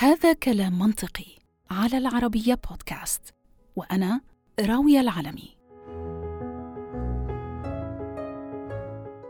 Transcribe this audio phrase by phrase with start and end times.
[0.00, 1.38] هذا كلام منطقي
[1.70, 3.34] على العربية بودكاست
[3.76, 4.20] وأنا
[4.60, 5.56] راوية العلمي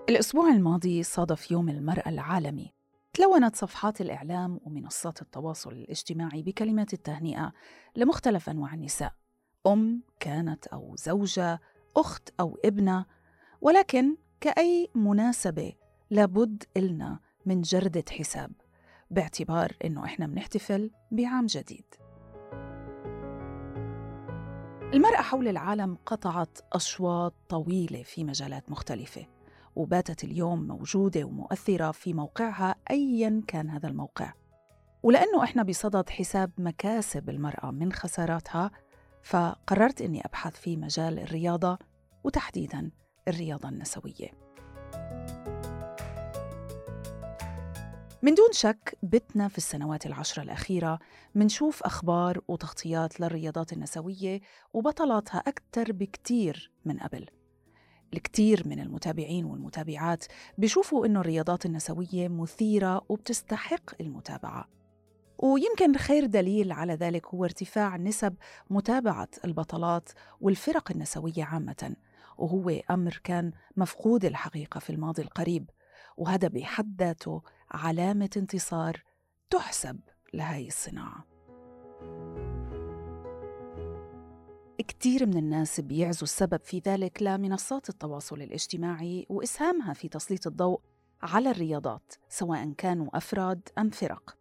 [0.09, 2.73] الأسبوع الماضي صادف يوم المرأة العالمي.
[3.13, 7.53] تلونت صفحات الإعلام ومنصات التواصل الاجتماعي بكلمات التهنئة
[7.97, 9.13] لمختلف أنواع النساء.
[9.67, 11.61] أم كانت أو زوجة
[11.97, 13.07] أخت أو ابنة
[13.61, 15.73] ولكن كأي مناسبة
[16.11, 18.53] لابد إلنا من جردة حساب.
[19.11, 21.95] باعتبار إنه إحنا بنحتفل بعام جديد.
[24.95, 29.27] المرأة حول العالم قطعت أشواط طويلة في مجالات مختلفة
[29.77, 34.33] وباتت اليوم موجودة ومؤثرة في موقعها أيا كان هذا الموقع.
[35.03, 38.71] ولأنه إحنا بصدد حساب مكاسب المرأة من خساراتها
[39.23, 41.79] فقررت أني أبحث في مجال الرياضة
[42.25, 42.91] وتحديداً
[43.29, 44.31] الرياضة النسوية.
[48.23, 50.99] من دون شك بتنا في السنوات العشرة الأخيرة
[51.35, 54.41] منشوف أخبار وتغطيات للرياضات النسوية
[54.73, 57.27] وبطلاتها أكثر بكتير من قبل.
[58.15, 60.25] الكثير من المتابعين والمتابعات
[60.59, 64.69] بيشوفوا إنه الرياضات النسوية مثيرة وبتستحق المتابعة.
[65.39, 68.35] ويمكن خير دليل على ذلك هو ارتفاع نسب
[68.71, 70.09] متابعة البطلات
[70.41, 71.97] والفرق النسوية عامة
[72.39, 75.71] وهو أمر كان مفقود الحقيقة في الماضي القريب.
[76.19, 79.03] وهذا بحد ذاته علامة انتصار
[79.51, 80.01] تحسب
[80.35, 81.25] لهي الصناعة.
[84.79, 90.81] كتير من الناس بيعزوا السبب في ذلك لمنصات التواصل الاجتماعي وإسهامها في تسليط الضوء
[91.23, 94.37] على الرياضات سواء كانوا أفراد أم فرق.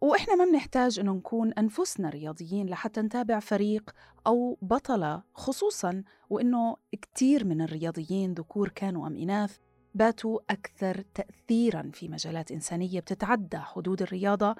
[0.00, 3.90] وإحنا ما بنحتاج إنه نكون أنفسنا رياضيين لحتى نتابع فريق
[4.26, 9.58] أو بطلة خصوصاً وإنه كتير من الرياضيين ذكور كانوا أم إناث
[9.94, 14.56] باتوا أكثر تأثيراً في مجالات إنسانية بتتعدى حدود الرياضة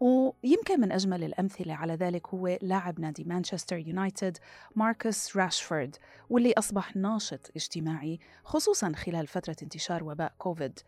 [0.00, 4.38] ويمكن من أجمل الأمثلة على ذلك هو لاعب نادي مانشستر يونايتد
[4.76, 5.96] ماركوس راشفورد
[6.30, 10.78] واللي أصبح ناشط اجتماعي خصوصاً خلال فترة انتشار وباء كوفيد.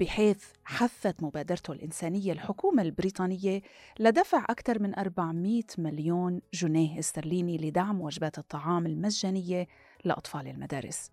[0.00, 3.62] بحيث حثت مبادرته الإنسانية الحكومة البريطانية
[3.98, 9.66] لدفع أكثر من 400 مليون جنيه استرليني لدعم وجبات الطعام المجانية
[10.04, 11.10] لأطفال المدارس.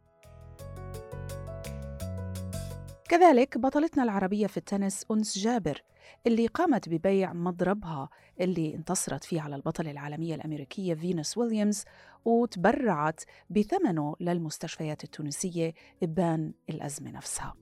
[3.14, 5.84] كذلك بطلتنا العربية في التنس أنس جابر
[6.28, 8.10] اللي قامت ببيع مضربها
[8.42, 11.84] اللي انتصرت فيه على البطلة العالمية الأمريكية فينوس ويليامز
[12.26, 17.54] وتبرعت بثمنه للمستشفيات التونسية إبان الأزمة نفسها.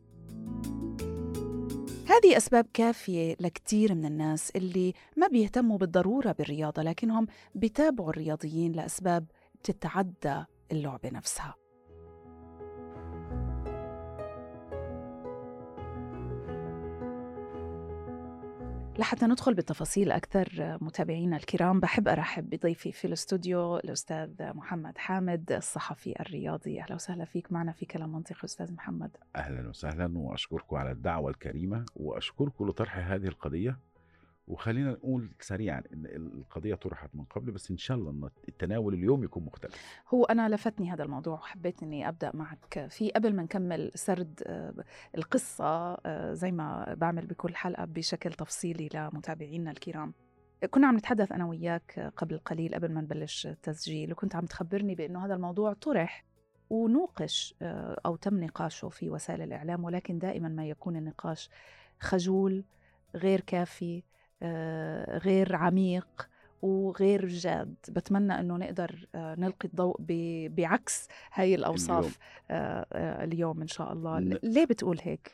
[2.07, 9.25] هذه أسباب كافية لكتير من الناس اللي ما بيهتموا بالضرورة بالرياضة لكنهم بيتابعوا الرياضيين لأسباب
[9.55, 11.60] بتتعدى اللعبة نفسها.
[18.99, 26.19] لحتى ندخل بالتفاصيل أكثر متابعينا الكرام بحب أرحب بضيفي في الاستوديو الأستاذ محمد حامد الصحفي
[26.19, 26.81] الرياضي.
[26.81, 29.17] أهلا وسهلا فيك معنا في كلام منطقي أستاذ محمد.
[29.35, 33.77] أهلا وسهلا وأشكركم على الدعوة الكريمة وأشكركم لطرح هذه القضية.
[34.51, 39.45] وخلينا نقول سريعا إن القضية طرحت من قبل بس إن شاء الله التناول اليوم يكون
[39.45, 40.03] مختلف.
[40.13, 44.73] هو أنا لفتني هذا الموضوع وحبيت إني أبدأ معك فيه قبل ما نكمل سرد آه،
[45.17, 50.13] القصة آه، زي ما بعمل بكل حلقة بشكل تفصيلي لمتابعينا الكرام.
[50.69, 55.25] كنا عم نتحدث أنا وياك قبل قليل قبل ما نبلش التسجيل وكنت عم تخبرني بأنه
[55.25, 56.25] هذا الموضوع طرح
[56.69, 61.49] ونوقش آه، أو تم نقاشه في وسائل الإعلام ولكن دائما ما يكون النقاش
[61.99, 62.63] خجول
[63.15, 64.03] غير كافي.
[65.23, 66.29] غير عميق
[66.61, 67.75] وغير جاد.
[67.89, 69.97] بتمنى إنه نقدر آه، نلقي الضوء
[70.47, 72.03] بعكس هاي الأوصاف
[72.51, 74.19] اليوم, آه، اليوم إن شاء الله.
[74.43, 75.31] ليه بتقول هيك؟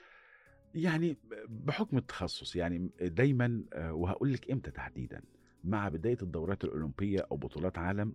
[0.76, 1.18] يعني
[1.48, 5.22] بحكم التخصص يعني دايما وهقول لك إمتى تحديدا.
[5.64, 8.14] مع بداية الدورات الأولمبية أو بطولات عالم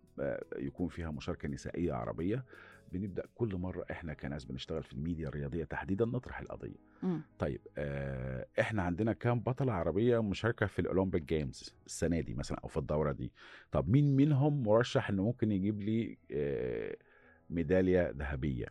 [0.59, 2.45] يكون فيها مشاركة نسائية عربية
[2.93, 6.77] بنبدأ كل مرة إحنا كناس بنشتغل في الميديا الرياضية تحديدا نطرح القضية.
[7.03, 7.19] م.
[7.39, 12.59] طيب آه إحنا عندنا كام بطلة عربية مشاركة في ال Olympic Games السنة دي مثلا
[12.65, 13.33] أو في الدورة دي؟
[13.73, 16.97] طب مين منهم مرشح إنه ممكن يجيب لي آه
[17.51, 18.67] ميدالية ذهبية؟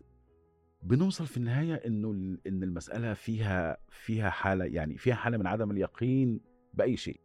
[0.83, 2.11] بنوصل في النهاية إنه
[2.47, 6.39] إن المسألة فيها فيها حالة يعني فيها حالة من عدم اليقين
[6.73, 7.19] بأي شيء.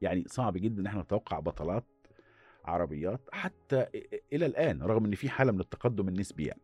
[0.00, 1.84] يعني صعب جدا إن إحنا نتوقع بطلات
[2.66, 3.86] عربيات حتى
[4.32, 6.60] إلى الآن رغم إن في حالة من التقدم النسبي يعني.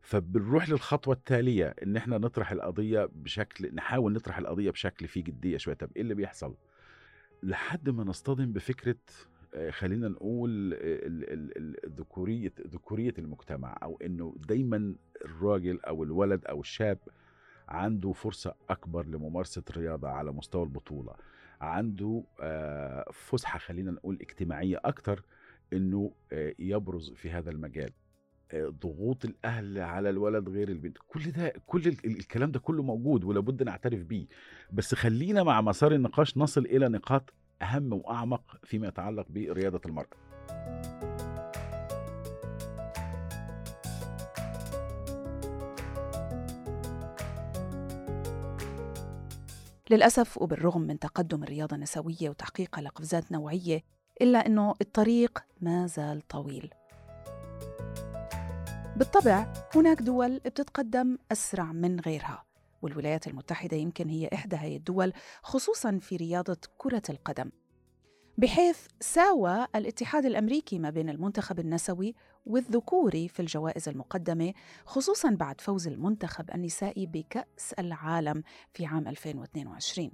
[0.00, 5.74] فبنروح للخطوة التالية إن إحنا نطرح القضية بشكل نحاول نطرح القضية بشكل فيه جدية شوية.
[5.74, 6.54] طب إيه اللي بيحصل؟
[7.42, 8.96] لحد ما نصطدم بفكرة
[9.54, 10.74] آه، خلينا نقول
[11.86, 14.94] ذكورية ذكورية المجتمع أو إنه دايما
[15.24, 16.98] الراجل أو الولد أو الشاب
[17.68, 21.14] عنده فرصة أكبر لممارسة الرياضه على مستوى البطولة
[21.60, 25.24] عنده آه، فسحة خلينا نقول اجتماعية أكتر
[25.72, 26.12] إنه
[26.58, 27.90] يبرز في هذا المجال
[28.56, 30.98] ضغوط الأهل على الولد غير البنت.
[31.08, 34.26] كل ده كل ال- ال- الكلام ده كله موجود ولابد نعترف بيه.
[34.72, 40.16] بس خلينا مع مسار النقاش نصل إلى نقاط أهم وأعمق فيما يتعلق برياضه المرأة.
[49.90, 53.82] للأسف وبالرغم من تقدم الرياضة النسوية وتحقيقها لقفزات نوعية
[54.22, 56.70] إلا أنه الطريق ما زال طويل.
[58.96, 62.44] بالطبع هناك دول بتتقدم أسرع من غيرها
[62.82, 67.50] والولايات المتحدة يمكن هي إحدى هذه الدول خصوصا في رياضة كرة القدم.
[68.38, 72.14] بحيث ساوى الاتحاد الأمريكي ما بين المنتخب النسوي
[72.46, 74.52] والذكوري في الجوائز المقدمة
[74.86, 78.42] خصوصا بعد فوز المنتخب النسائي بكأس العالم
[78.72, 80.10] في عام 2022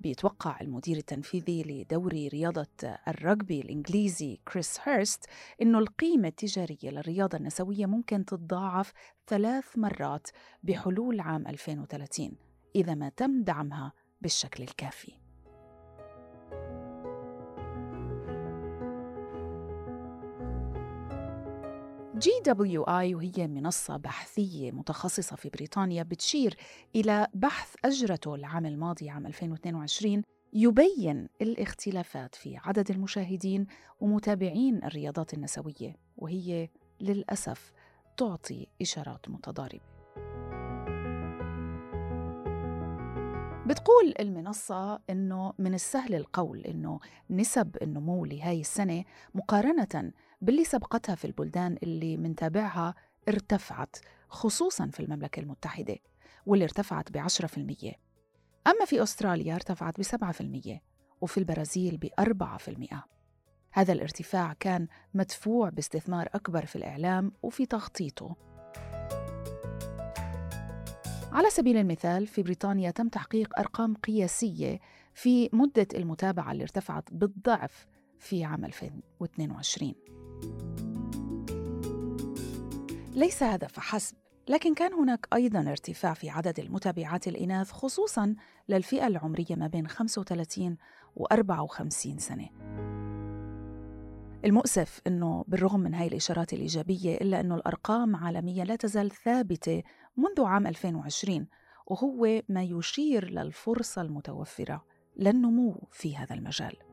[0.00, 2.66] بيتوقع المدير التنفيذي لدوري رياضة
[3.08, 5.26] الرجبي الإنجليزي كريس هيرست
[5.62, 8.92] إنه القيمة التجارية للرياضة النسوية ممكن تتضاعف
[9.26, 10.28] ثلاث مرات
[10.62, 12.32] بحلول عام 2030
[12.76, 15.25] إذا ما تم دعمها بالشكل الكافي.
[22.18, 26.56] GWI وهي منصة بحثية متخصصة في بريطانيا بتشير
[26.94, 30.22] إلى بحث أجرته العام الماضي عام 2022
[30.52, 33.66] يبين الاختلافات في عدد المشاهدين
[34.00, 36.68] ومتابعين الرياضات النسوية وهي
[37.00, 37.72] للأسف
[38.16, 39.96] تعطي إشارات متضاربة.
[43.66, 49.04] بتقول المنصة إنه من السهل القول إنه نسب النمو لهاي السنة
[49.34, 52.94] مقارنة باللي سبقتها في البلدان اللي منتابعها
[53.28, 53.96] ارتفعت
[54.28, 55.96] خصوصا في المملكة المتحدة
[56.46, 57.10] واللي ارتفعت
[57.46, 57.92] في المية.
[58.66, 59.98] أما في أستراليا ارتفعت
[60.32, 60.82] في المية
[61.20, 61.96] وفي البرازيل
[62.56, 63.04] في المئة
[63.72, 68.36] هذا الارتفاع كان مدفوع باستثمار أكبر في الإعلام وفي تخطيطه.
[71.32, 74.80] على سبيل المثال في بريطانيا تم تحقيق أرقام قياسية
[75.14, 77.86] في مدة المتابعة اللي ارتفعت بالضعف
[78.18, 79.94] في عام 2022
[83.16, 84.16] ليس هذا فحسب
[84.48, 88.34] لكن كان هناك أيضا ارتفاع في عدد المتابعات الإناث خصوصا
[88.68, 90.76] للفئة العمرية ما بين 35
[91.16, 92.48] و 54 سنة.
[94.44, 99.82] المؤسف أنه بالرغم من هاي الإشارات الإيجابية إلا أنه الأرقام عالميا لا تزال ثابتة
[100.16, 101.46] منذ عام 2020
[101.86, 104.84] وهو ما يشير للفرصة المتوفرة
[105.16, 106.85] للنمو في هذا المجال.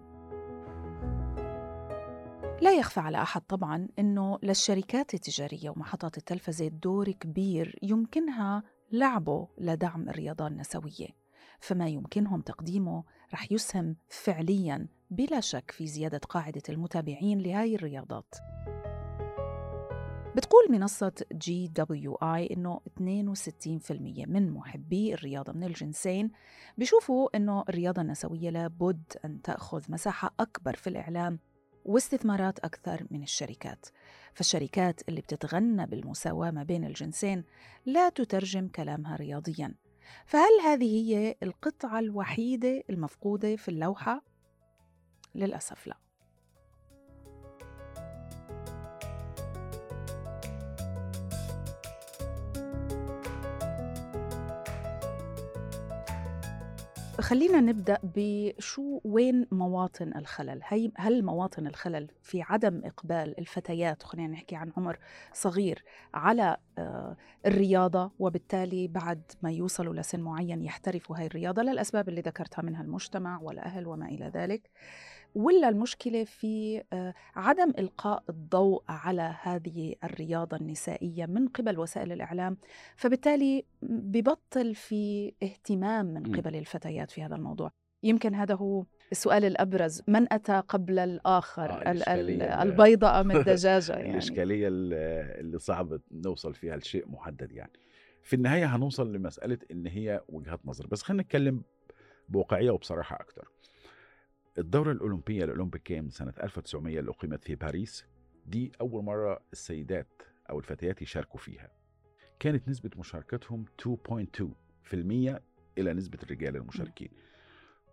[2.61, 10.09] لا يخفى على أحد طبعا إنه للشركات التجارية ومحطات التلفزة دور كبير يمكنها لعبه لدعم
[10.09, 11.07] الرياضة النسوية.
[11.59, 13.03] فما يمكنهم تقديمه
[13.33, 18.35] رح يسهم فعليا بلا شك في زيادة قاعدة المتابعين لهاي الرياضات.
[20.35, 23.91] بتقول منصة GWI إنه 62%
[24.27, 26.31] من محبي الرياضة من الجنسين
[26.77, 31.39] بيشوفوا إنه الرياضة النسوية لابد أن تأخذ مساحة أكبر في الإعلام
[31.85, 33.85] واستثمارات أكثر من الشركات.
[34.33, 37.43] فالشركات اللي بتتغنى بالمساواة ما بين الجنسين
[37.85, 39.75] لا تترجم كلامها رياضيا.
[40.25, 44.23] فهل هذه هي القطعة الوحيدة المفقودة في اللوحة؟
[45.35, 46.02] للأسف لا.
[57.23, 64.27] خلينا نبدأ بشو وين مواطن الخلل؟ هي هل مواطن الخلل في عدم إقبال الفتيات خلينا
[64.27, 64.99] نحكي عن عمر
[65.33, 66.57] صغير على
[67.45, 73.39] الرياضة وبالتالي بعد ما يوصلوا لسن معين يحترفوا هاي الرياضة للأسباب اللي ذكرتها منها المجتمع
[73.41, 74.69] والأهل وما إلى ذلك.
[75.35, 76.83] ولا المشكلة في
[77.35, 82.57] عدم إلقاء الضوء على هذه الرياضة النسائية من قبل وسائل الإعلام.
[82.95, 87.71] فبالتالي ببطل في اهتمام من قبل الفتيات في هذا الموضوع.
[88.03, 94.11] يمكن هذا هو السؤال الأبرز من أتى قبل الآخر؟ آه الإشكالية البيضة أم الدجاجة يعني؟
[94.11, 97.71] الإشكالية اللي صعب نوصل فيها لشيء محدد يعني.
[98.23, 101.63] في النهاية هنوصل لمسألة إن هي وجهات نظر بس خلينا نتكلم
[102.29, 103.51] بواقعية وبصراحة أكتر.
[104.57, 108.05] الدورة الأولمبية الأولمبيك جيم سنة 1900 اللي أقيمت في باريس
[108.45, 111.71] دي أول مرة السيدات أو الفتيات يشاركوا فيها.
[112.39, 114.93] كانت نسبة مشاركتهم 2.2%
[115.77, 117.09] إلى نسبة الرجال المشاركين.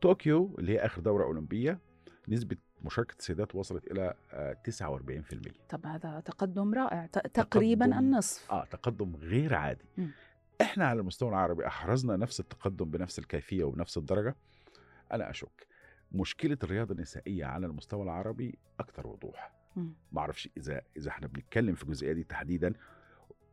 [0.02, 1.78] طوكيو اللي هي آخر دورة أولمبية
[2.28, 4.14] نسبة مشاركة السيدات وصلت إلى
[4.68, 7.06] 49% طب هذا تقدم رائع.
[7.06, 8.50] تقريبا تقدم النصف.
[8.52, 9.84] آه تقدم غير عادي.
[9.98, 10.06] م.
[10.60, 14.36] إحنا على المستوى العربي أحرزنا نفس التقدم بنفس الكيفية وبنفس الدرجة.
[15.12, 15.66] أنا أشك
[16.12, 19.52] مشكلة الرياضة النسائية على المستوى العربي أكثر وضوح.
[20.12, 22.72] ما أعرفش إذا إذا إحنا بنتكلم في الجزئيه دي تحديدا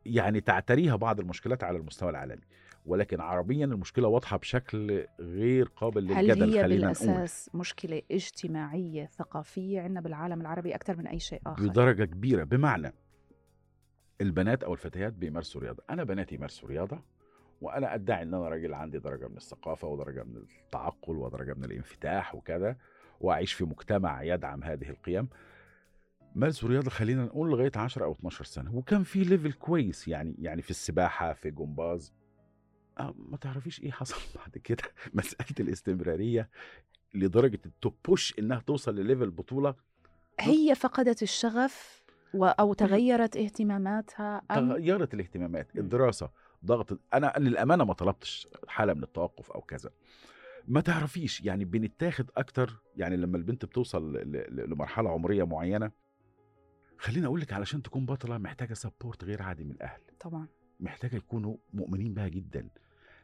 [0.04, 2.44] يعني تعتريها بعض المشكلات على المستوى العالمي.
[2.88, 7.06] ولكن عربيا المشكلة واضحة بشكل غير قابل هل للجدل هي خلينا نقول.
[7.06, 12.44] بالأساس مشكلة اجتماعية ثقافية عندنا بالعالم العربي أكثر من أي شيء آخر؟ بدرجه كبيرة.
[12.44, 12.92] بمعنى
[14.20, 15.82] البنات أو الفتيات بيمارسوا رياضة.
[15.90, 17.02] أنا بناتي يمارسوا رياضة
[17.60, 22.34] وأنا أدعي إن أنا راجل عندي درجة من الثقافة ودرجة من التعقل ودرجة من الانفتاح
[22.34, 22.76] وكذا
[23.20, 25.28] وأعيش في مجتمع يدعم هذه القيم.
[26.34, 28.76] مارسوا رياضة خلينا نقول لغاية 10 أو 12 سنة.
[28.76, 32.17] وكان في level كويس يعني يعني في السباحة في جمباز.
[33.00, 34.82] ما تعرفيش إيه حصل بعد كده؟
[35.14, 36.48] مسألة الاستمرارية
[37.14, 39.74] لدرجة ال to push إنها توصل ل level بطولة.
[40.40, 42.44] هي فقدت الشغف و...
[42.44, 45.76] أو تغيرت اهتماماتها أم؟ تغيرت الاهتمامات.
[45.76, 46.30] الدراسة
[46.64, 49.90] ضغط أنا للأمانة ما طلبتش حالة من التوقف أو كذا.
[50.68, 55.90] ما تعرفيش يعني بنتاخد أكتر يعني لما البنت بتوصل ل- ل- لمرحلة عمرية معينة.
[56.98, 60.00] خليني أقول لك علشان تكون بطلة محتاجة سبورت غير عادي من الأهل.
[60.20, 60.46] طبعا.
[60.80, 62.68] محتاجة يكونوا مؤمنين بها جدا.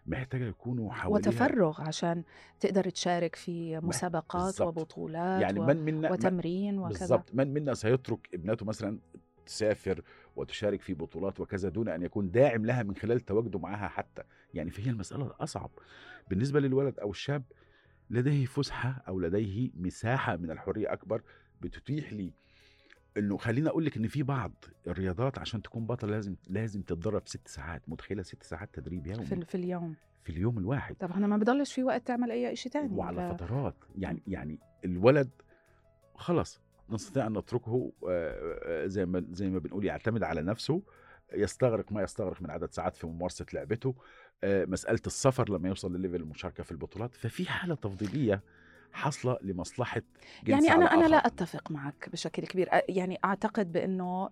[0.07, 2.23] محتاجة يكونوا حواليها وتفرغ عشان
[2.61, 4.69] تقدر تشارك في مسابقات بالظبط.
[4.69, 5.61] وبطولات يعني.
[5.61, 8.99] من منا وتمرين وكذا بالظبط من منا سيترك ابنته مثلا
[9.47, 10.03] تسافر
[10.37, 14.23] وتشارك في بطولات وكذا دون أن يكون داعم لها من خلال تواجده معها حتى
[14.55, 15.71] يعني فهي المسألة الأصعب
[16.31, 17.43] بالنسبة للولد أو الشاب
[18.11, 21.23] لديه فسحة أو لديه مساحة من الحرية أكبر
[21.61, 22.33] بتتيح لي
[23.17, 27.49] إنه خليني أقول لك إن في بعض الرياضات عشان تكون بطل لازم لازم تتدرب ست
[27.49, 29.95] ساعات متخيلة ست ساعات تدريب يومي؟ في, في اليوم.
[30.25, 30.95] في اليوم الواحد.
[30.95, 33.35] طب هنا ما بضلش في وقت تعمل أي شيء تاني وعلى لا.
[33.35, 33.75] فترات.
[33.99, 35.31] يعني يعني الولد
[36.15, 40.83] خلاص نستطيع أن نتركه آه، آه، زي ما زي ما بنقول يعتمد على نفسه
[41.35, 43.95] يستغرق ما يستغرق من عدد ساعات في ممارسة لعبته
[44.45, 47.15] آه، مسألة السفر لما يوصل لليفل المشاركة في البطولات.
[47.15, 48.43] ففي حالة تفضيلية
[48.95, 50.03] حاصلة لمصلحة
[50.47, 51.17] يعني أنا أنا لا.
[51.17, 54.29] أتفق معك بشكل كبير يعني أعتقد بأنه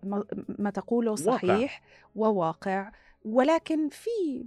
[0.58, 1.22] ما- تقوله واقع.
[1.36, 1.82] صحيح
[2.16, 2.92] وواقع
[3.24, 4.44] ولكن في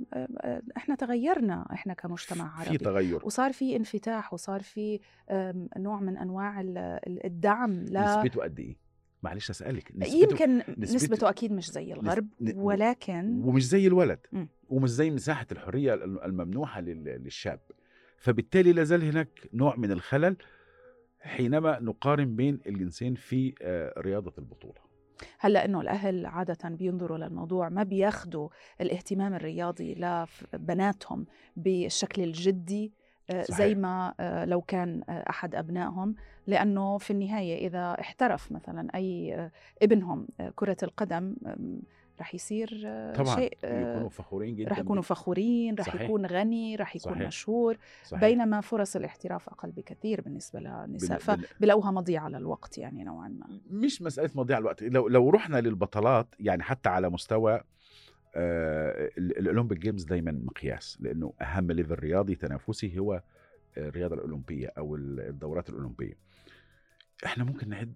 [0.78, 5.00] إحنا تغيرنا إحنا كمجتمع في عربي تغير وصار في انفتاح وصار في
[5.78, 8.78] نوع من أنواع ال- ال- الدعم لا نسبته قد إيه
[9.24, 14.20] معلش أسألك نسبته يمكن نسبته- نسبته أكيد مش زي الغرب ولكن ومش زي الولد.
[14.70, 17.60] ومش زي مساحة الحرية الممنوحة لل- للشاب
[18.18, 20.38] فبالتالي لازال هناك نوع من الخلل
[21.22, 24.86] حينما نقارن بين الجنسين في آه، رياضة البطولة
[25.40, 28.50] هلأ إنه الأهل عادة بينظروا للموضوع ما بياخذوا
[28.82, 29.96] الاهتمام الرياضي
[30.54, 32.94] لبناتهم بالشكل الجدي
[33.30, 33.58] آه، صحيح.
[33.58, 36.16] زي ما آه، لو كان أحد أبنائهم
[36.48, 39.50] لأنه في النهاية إذا احترف مثلا أي
[39.82, 41.36] ابنهم كرة القدم
[42.22, 45.02] رح يصير آه، طبعا شيء آه، يكونوا فخورين جدا رح يكونوا.
[45.04, 46.02] فخورين رح صحيح.
[46.02, 47.28] يكون غني رح يكون صحيح.
[47.28, 48.22] مشهور صحيح.
[48.22, 51.24] بينما فرص الاحتراف أقل بكثير بالنسبة للنساء بن-
[51.58, 56.64] فبلاقوها مضيعة للوقت يعني نوعا ما مش مسألة مضيع الوقت لو لو رحنا للبطلات يعني
[56.64, 57.62] حتى على مستوى
[58.36, 63.22] آه، ال- ال Olympic Games دايما مقياس لأنه أهم level رياضي تنافسي هو
[63.78, 66.18] الرياضة الأولمبية أو ال- الدورات الأولمبية
[67.26, 67.94] إحنا ممكن نعد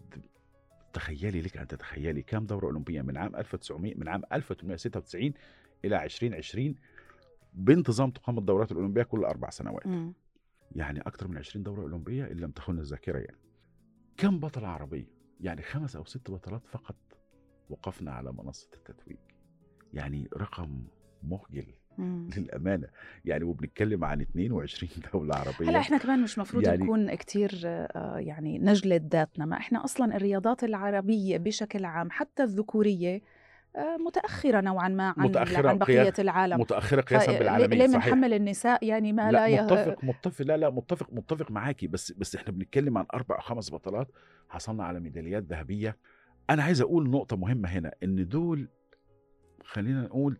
[0.93, 5.33] تخيلي لك ان تتخيلي كم دورة أولمبية من عام 1900 من عام 1896
[5.85, 6.75] إلى 2020
[7.53, 9.87] بانتظام تقام الدورات الأولمبية كل أربع سنوات.
[9.87, 10.13] مم.
[10.75, 13.39] يعني أكثر من 20 دورة أولمبية إن لم تخن الذاكرة يعني.
[14.17, 15.07] كم بطلة عربية؟
[15.39, 16.95] يعني خمس أو ست بطلات فقط
[17.69, 19.17] وقفنا على منصة التتويج.
[19.93, 20.83] يعني رقم
[21.23, 22.29] مخجل مم.
[22.37, 22.87] للأمانة.
[23.25, 25.69] يعني وبنتكلم عن 22 دولة عربية.
[25.69, 29.45] هلأ إحنا كمان مش مفروض يعني- نكون كتير آه، يعني نجلد ذاتنا.
[29.45, 33.21] ما إحنا أصلا الرياضات العربية بشكل عام حتى الذكورية
[33.75, 36.59] آه، متأخرة نوعا ما عن متأخرة عن بقية قياس- العالم.
[36.59, 39.61] متأخرة قياسا بالعالمين ليه بنحمل النساء؟ يعني ما لا, لا يه...
[39.61, 40.45] متفق متفق.
[40.45, 44.07] لا لا متفق متفق معاكي بس بس إحنا بنتكلم عن أربع أو خمس بطولات
[44.49, 45.97] حصلنا على ميداليات ذهبية.
[46.49, 48.69] أنا عايز أقول نقطة مهمة هنا إن دول
[49.63, 50.37] خلينا نقول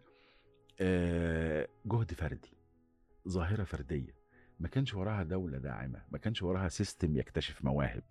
[1.85, 2.53] جهد فردي
[3.27, 4.19] ظاهرة فردية
[4.59, 8.03] ما كانش وراها دولة داعمة ما كانش وراها سيستم يكتشف مواهب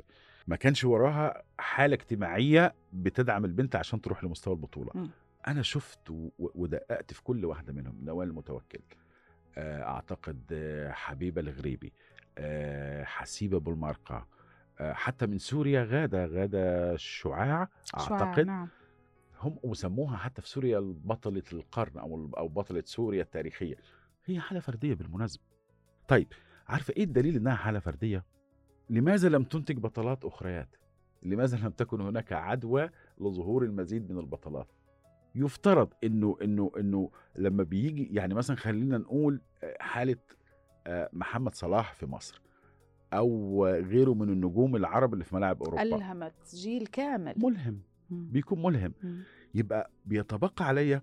[0.46, 5.10] ما كانش وراها حالة اجتماعية بتدعم البنت عشان تروح لمستوى البطولة مم.
[5.48, 8.80] أنا شفت ودققت في كل واحدة منهم نوال المتوكل
[9.58, 11.92] آه، أعتقد آه، حبيبة الغريبي
[12.38, 14.26] آه، حسيبة بولمارقه
[14.80, 18.68] آه، حتى من سوريا غادة غادة شعاع شعاع، أعتقد نعم.
[19.40, 23.76] هم وسموها حتى في سوريا بطلة القرن أو أو بطلة سوريا التاريخية.
[24.24, 25.42] هي حالة فردية بالمناسبة.
[26.08, 26.28] طيب
[26.68, 28.24] عارفة إيه الدليل إنها حالة فردية؟
[28.90, 30.76] لماذا لم تنتج بطلات أخريات؟
[31.22, 32.90] لماذا لم تكن هناك عدوى
[33.20, 34.72] لظهور المزيد من البطلات؟
[35.34, 40.16] يفترض إنه إنه إنه لما بيجي يعني مثلا خلينا نقول آه، حالة
[40.86, 42.40] آه، محمد صلاح في مصر
[43.12, 45.82] أو غيره من النجوم العرب اللي في ملاعب أوروبا.
[45.82, 47.34] ألهمت جيل كامل.
[47.36, 47.80] ملهم.
[48.10, 48.94] بيكون ملهم.
[49.54, 51.02] يبقى بيتبقى عليا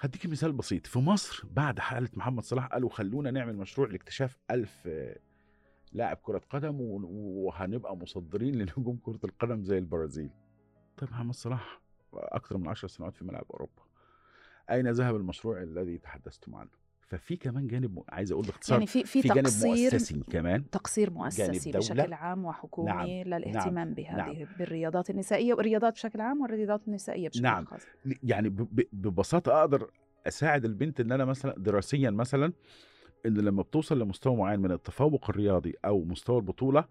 [0.00, 0.86] هديك مثال بسيط.
[0.86, 5.18] في مصر بعد حالة محمد صلاح قالوا خلونا نعمل مشروع لاكتشاف ألف آه،
[5.92, 10.30] لاعب كرة قدم وهنبقى مصدرين لنجوم كرة القدم زي البرازيل.
[10.96, 11.80] طيب محمد صلاح
[12.14, 13.82] أكثر من عشر سنوات في ملاعب أوروبا.
[14.70, 16.81] أين ذهب المشروع الذي تحدثتم عنه؟
[17.12, 21.10] ففي كمان جانب عايز أقول باختصار يعني في في في جانب تقصير مؤسسي كمان تقصير
[21.10, 21.78] مؤسسي دولة.
[21.78, 24.46] بشكل عام وحكومي نعم، للاهتمام بهذه نعم.
[24.58, 27.64] بالرياضات النسائية والرياضات بشكل عام والرياضات النسائية بشكل نعم.
[27.64, 27.80] خاص
[28.22, 28.48] يعني
[28.92, 29.90] ببساطة أقدر
[30.26, 32.52] أساعد البنت إن أنا مثلا دراسيا مثلا
[33.26, 36.84] إن لما بتوصل لمستوى معين من التفوق الرياضي أو مستوى البطولة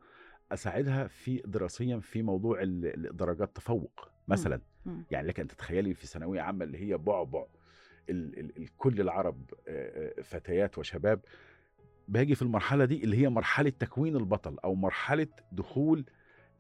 [0.52, 2.64] أساعدها في دراسيا في موضوع
[3.12, 4.62] درجات تفوق مثلا.
[5.12, 7.46] يعني لك أن تتخيلي في ثانوية عامة اللي هي بعبع
[8.78, 9.46] كل العرب
[10.24, 11.20] فتيات وشباب
[12.08, 16.06] باجي في المرحلة دي اللي هي مرحلة تكوين البطل أو مرحلة دخول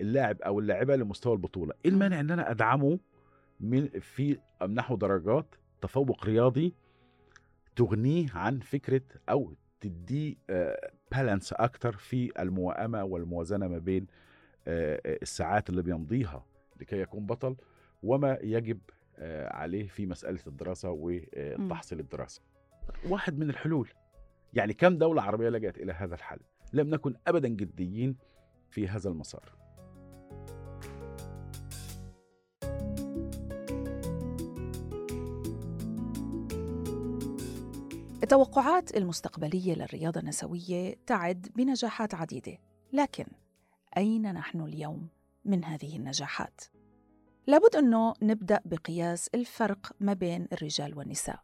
[0.01, 1.91] اللاعب أو اللاعبة لمستوى البطولة إيه.
[1.91, 2.99] المانع إن أنا أدعمه
[3.59, 6.75] من في أمنحه درجات تفوق رياضي
[7.75, 10.35] تغنيه عن فكرة أو تديه
[11.11, 14.07] بالانس أكتر في الموائمه والموازنة ما بين
[14.67, 16.45] الساعات اللي بيمضيها
[16.81, 17.55] لكي يكون بطل
[18.03, 18.79] وما يجب
[19.51, 22.41] عليه في مسألة الدراسة والتحصيل الدراسي.
[23.09, 23.89] واحد من الحلول
[24.53, 26.39] يعني كم دولة عربية لجأت إلى هذا الحل؟
[26.73, 28.17] لم نكن ابدا جديين
[28.69, 29.61] في هذا المسار.
[38.23, 42.57] التوقعات المستقبلية للرياضة النسوية تعد بنجاحات عديدة،
[42.93, 43.25] لكن
[43.97, 45.07] أين نحن اليوم
[45.45, 46.61] من هذه النجاحات؟
[47.47, 51.39] لابد أنه نبدأ بقياس الفرق ما بين الرجال والنساء.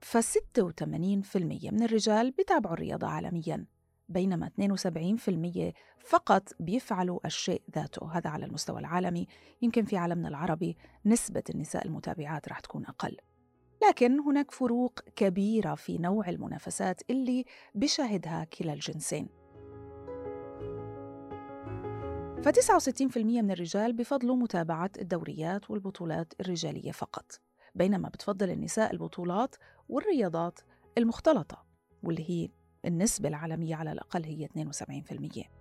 [0.00, 3.66] ف 86% من الرجال بيتابعوا الرياضة عالمياً،
[4.08, 5.72] بينما 72%
[6.04, 9.26] فقط بيفعلوا الشيء ذاته، هذا على المستوى العالمي،
[9.62, 10.76] يمكن في عالمنا العربي
[11.06, 13.16] نسبة النساء المتابعات رح تكون أقل.
[13.88, 19.28] لكن هناك فروق كبيرة في نوع المنافسات اللي بشاهدها كلا الجنسين
[22.42, 27.40] ف 69% من الرجال بفضلوا متابعة الدوريات والبطولات الرجالية فقط
[27.74, 29.56] بينما بتفضل النساء البطولات
[29.88, 30.60] والرياضات
[30.98, 31.64] المختلطة
[32.02, 32.48] واللي هي
[32.84, 35.56] النسبة العالمية على الأقل هي 72%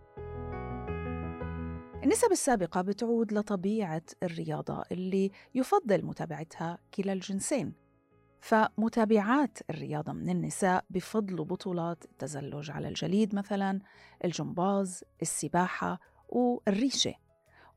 [2.04, 7.74] النسب السابقة بتعود لطبيعة الرياضة اللي يفضل متابعتها كلا الجنسين
[8.42, 13.80] فمتابعات الرياضة من النساء بفضلوا بطولات التزلج على الجليد مثلا
[14.26, 17.14] الجمباز السباحة والريشة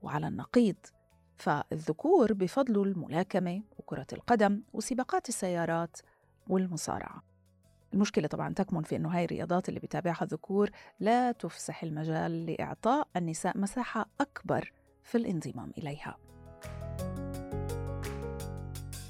[0.03, 0.77] وعلى النقيض.
[1.37, 5.97] فالذكور بفضلوا الملاكمة وكرة القدم وسباقات السيارات
[6.49, 7.23] والمصارعة.
[7.95, 13.59] المشكلة طبعا تكمن في أنه هاي الرياضات اللي بتابعها الذكور لا تفسح المجال لإعطاء النساء
[13.59, 16.17] مساحة أكبر في الانضمام إليها.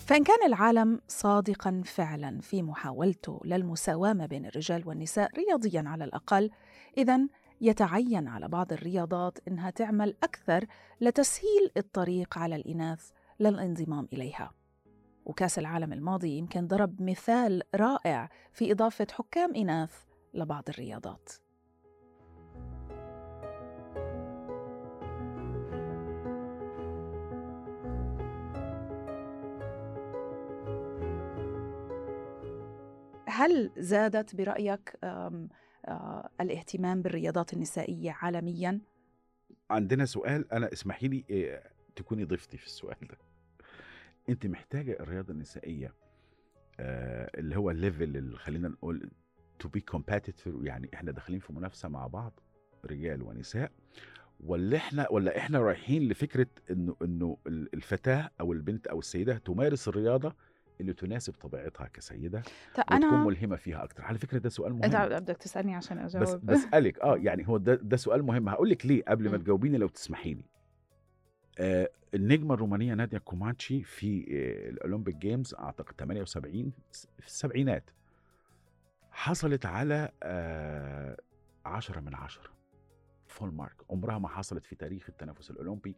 [0.06, 6.50] فإن كان العالم صادقا فعلا في محاولته للمساواة ما بين الرجال والنساء رياضيا على الأقل
[6.98, 7.20] إذا
[7.60, 10.66] يتعين على بعض الرياضات إنها تعمل أكثر
[11.00, 14.52] لتسهيل الطريق على الإناث للانضمام إليها.
[15.24, 21.32] وكأس العالم الماضي يمكن ضرب مثال رائع في إضافة حكام إناث لبعض الرياضات.
[33.28, 34.34] هل زادت
[35.04, 35.48] آه،
[36.40, 38.80] الاهتمام بالرياضات النسائية عالمياً؟
[39.70, 41.62] عندنا سؤال أنا اسمحي لي إيه،
[41.96, 43.18] تكوني ضيفتي في السؤال ده
[44.28, 45.94] أنت محتاجة الرياضة النسائية
[46.80, 49.10] آه، اللي هو ال level اللي خلينا نقول
[49.58, 52.40] to be competitive يعني إحنا داخلين في منافسة مع بعض
[52.84, 53.72] رجال ونساء
[54.40, 59.88] ولا إحنا ولا إحنا رايحين لفكرة إنه إنه ال- الفتاة أو البنت أو السيدة تمارس
[59.88, 60.34] الرياضة
[60.80, 62.42] اللي تناسب طبيعتها كسيدة
[62.74, 64.04] طيب وتكون أنا ملهمة فيها أكتر.
[64.04, 65.08] على فكرة ده سؤال مهم.
[65.08, 66.46] بدك تسألني عشان بس أجاوب.
[66.46, 68.48] بسالك آه يعني هو ده ده سؤال مهم.
[68.48, 69.36] هقول لك ليه قبل ما.
[69.36, 70.44] تجاوبيني لو تسمحي لي
[71.58, 76.72] آه النجمة الرومانية ناديا كومانتشي في آه ال Olympic Games أعتقد 78
[77.18, 77.90] في السبعينات.
[79.10, 81.16] حصلت على آه
[81.64, 82.42] 10 من 10
[83.26, 85.94] full mark عمرها ما حصلت في تاريخ التنافس الأولمبي.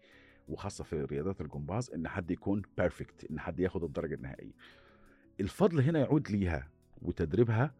[0.50, 4.52] وخاصة في رياضات الجمباز إن حد يكون perfect إن حد ياخد الدرجة النهائية.
[5.40, 6.68] الفضل هنا يعود ليها
[7.02, 7.74] وتدريبها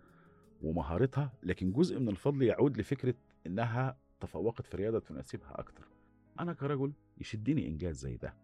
[0.63, 3.15] ومهارتها لكن جزء من الفضل يعود لفكرة
[3.47, 5.89] إنها تفوقت في رياضة تناسبها أكتر.
[6.41, 8.35] أنا كرجل يشدني إنجاز زي ده.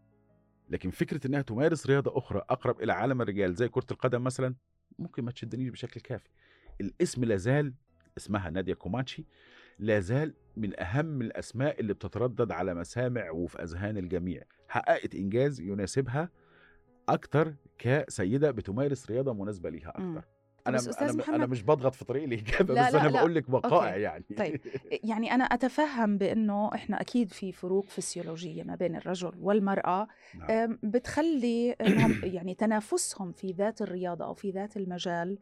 [0.70, 4.54] لكن فكرة إنها تمارس رياضة أخرى أقرب إلى عالم الرجال زي كرة القدم مثلا
[4.98, 6.28] ممكن ما تشدنيش بشكل كافي.
[6.80, 7.74] الاسم لازال
[8.16, 9.26] اسمها ناديا كومانتشي
[9.78, 16.28] لازال من أهم الأسماء اللي بتتردد على مسامع وفي أذهان الجميع حققت إنجاز يناسبها
[17.08, 20.16] أكتر كسيدة بتمارس رياضة مناسبة ليها مم.
[20.16, 20.28] أكتر
[20.66, 23.08] أنا بس أستاذ أنا محمد- أنا مش بضغط في طريق الاجابه لا، بس لا، أنا.
[23.18, 24.00] بقول لك وقائع أوكي.
[24.02, 24.60] يعني طيب.
[25.04, 30.78] يعني أنا أتفهم بأنه إحنا أكيد في فروق فسيولوجية ما بين الرجل والمرأة نعم.
[30.82, 31.76] بتخلي
[32.22, 35.38] يعني تنافسهم في ذات الرياضة أو في ذات المجال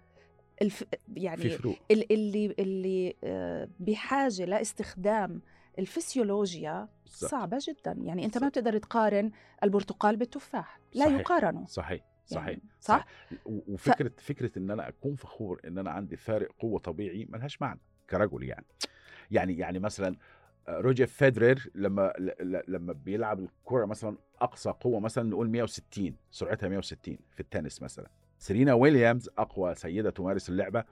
[0.63, 0.87] الف في
[1.17, 5.43] يعني فروق ال- اللي اللي آه، بحاجة لاستخدام
[5.79, 7.31] الفسيولوجيا بالظبط.
[7.31, 8.59] صعبة جدا يعني أنت ما بالظبط.
[8.65, 9.31] بتقدر تقارن
[9.63, 11.21] البرتقال بالتفاح لا صحيح.
[11.21, 13.07] يقارنوا صحيح صحيح يعني صح؟
[13.47, 17.81] و- وفكرة فكرة إن أنا أكون فخور إن أنا عندي فارق قوة طبيعي ملهاش معنى
[18.11, 18.67] كرجل يعني
[19.31, 20.17] يعني يعني مثلا
[20.69, 22.13] آه، روجر فيدرر لما
[22.69, 28.11] لما بيلعب الكرة مثلا أقصى قوة مثلا نقول 160 سرعتها 160 في التنس مثلا
[28.45, 30.85] سيرينا ويليامز أقوى سيدة تمارس اللعبة.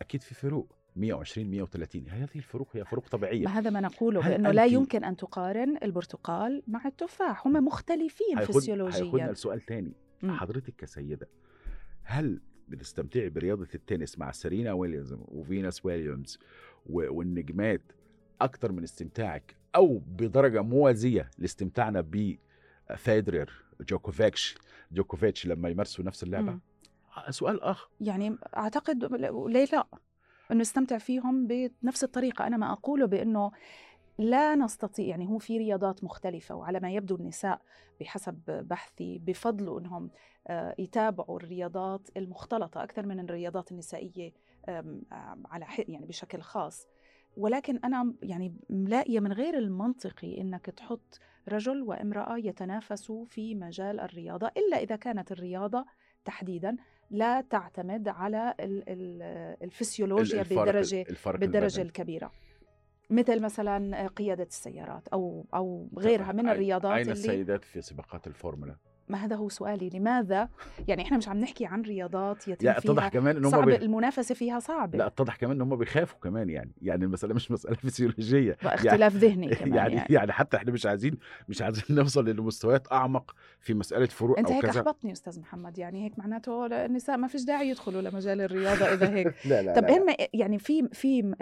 [0.00, 4.30] أكيد في فروق 120 130 هذه الفروق هي فروق طبيعية؟ ما هذا ما نقوله هل
[4.30, 7.46] بأنه لا يمكن أن تقارن البرتقال مع التفاح.
[7.46, 9.32] هم مختلفين هياخدنا فسيولوجيا.
[9.32, 9.92] لسؤال تاني.
[10.22, 10.32] مم.
[10.32, 11.28] حضرتك كسيدة
[12.02, 16.38] هل بتستمتعي برياضة التنس مع سيرينا ويليامز وفينوس ويليامز
[16.86, 17.82] والنجمات
[18.40, 22.00] أكتر من استمتاعك أو بدرجة موازية لاستمتاعنا
[22.90, 24.54] بفيدرر جوكوفيتش؟
[24.92, 26.60] جوكوفيتش لما يمارسوا نفس اللعبة؟ مم.
[27.16, 27.88] آه، سؤال آخر.
[28.00, 29.04] يعني أعتقد
[29.48, 29.86] ليه لا؟
[30.50, 32.46] إنه نستمتع فيهم بنفس الطريقة.
[32.46, 33.50] أنا ما أقوله بإنه
[34.18, 37.60] لا نستطيع يعني هو في رياضات مختلفة وعلى ما يبدو النساء
[38.00, 40.10] بحسب بحثي بفضلوا إنهم
[40.46, 44.32] آه، يتابعوا الرياضات المختلطة أكثر من الرياضات النسائية
[45.44, 46.86] على يعني بشكل خاص.
[47.36, 54.50] ولكن أنا يعني ملاقية من غير المنطقي إنك تحط رجل وامرأة يتنافسوا في مجال الرياضة
[54.56, 55.84] إلا إذا كانت الرياضة
[56.24, 56.76] تحديدا
[57.10, 61.82] لا تعتمد على ال- ال- الفسيولوجيا الفرق- بدرجة الفرق بالدرجة البدني.
[61.86, 62.32] الكبيرة.
[63.10, 68.76] مثل مثلا قيادة السيارات أو أو غيرها من الرياضات أين اللي السيدات في سباقات الفورمولا؟
[69.08, 70.48] ما هذا هو سؤالي لماذا؟
[70.88, 73.64] يعني إحنا مش عم نحكي عن رياضات يتم لا اتضح فيها كمان ان هم صعب
[73.64, 73.76] بي...
[73.76, 74.98] المنافسة فيها صعبة.
[74.98, 78.56] لا اتضح كمان ان هم بيخافوا كمان يعني يعني المسألة مش مسألة فسيولوجية.
[78.64, 83.34] واختلاف ذهني كمان يعني, يعني, يعني حتى إحنا مش عايزين مش عايزين نوصل لمستويات أعمق
[83.60, 84.80] في مسألة فروق أنت أو هيك كذا.
[84.80, 89.34] أحبطني أستاذ محمد يعني هيك معناته النساء ما فيش داعي يدخلوا لمجال الرياضة إذا هيك.
[89.50, 90.16] لا لا طب لا, لا.
[90.32, 91.34] يعني في في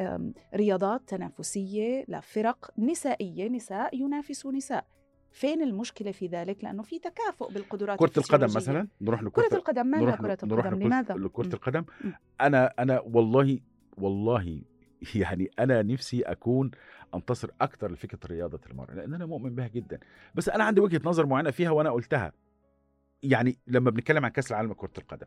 [0.54, 4.84] رياضات تنافسية لفرق نسائية نساء ينافسوا نساء.
[5.32, 8.44] فين المشكلة في ذلك؟ لأنه في تكافؤ بالقدرات كرة القدم.
[8.56, 11.52] مثلا؟ نروح كرة لكرة القدم ما نروح كرة نروح القدم؟ لكرة- لماذا؟ لكرة مم.
[11.52, 11.84] القدم.
[12.40, 13.58] أنا أنا والله
[13.98, 14.62] والله
[15.14, 16.70] يعني أنا نفسي أكون
[17.14, 19.98] أنتصر أكتر لفكرة رياضة المراه لأن أنا مؤمن بها جدا.
[20.34, 22.32] بس أنا عندي وجهة نظر معينة فيها وأنا قلتها.
[23.22, 25.26] يعني لما بنتكلم عن كأس العالم لكرة القدم.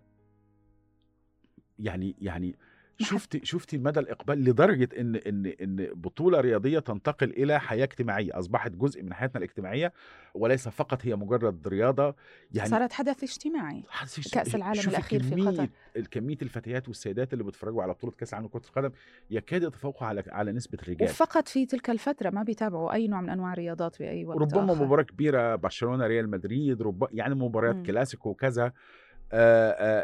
[1.80, 2.56] يعني يعني
[3.00, 8.72] شفتي شفتي مدى الإقبال لدرجة إن إن إن بطولة رياضية تنتقل إلى حياة اجتماعية أصبحت
[8.72, 9.94] جزء من حياتنا الاجتماعية
[10.34, 12.16] وليس فقط هي مجرد رياضة
[12.52, 15.68] يعني صارت حدث اجتماعي حاسس- كأس العالم شوفي الأخير في قطر.
[16.12, 18.92] كمية الفتيات والسيدات اللي بيتفرجوا على بطولة كأس العالم لكرة القدم
[19.32, 23.30] يكاد يتفوقوا على على نسبة الرجال وفقط في تلك الفترة ما بيتابعوا أي نوع من
[23.30, 24.86] أنواع الرياضات بأي وقت ربما آخر.
[24.86, 27.08] مباراة كبيرة برشلونة ريال مدريد رب...
[27.12, 27.86] يعني مباريات.
[27.86, 28.72] كلاسيكو وكذا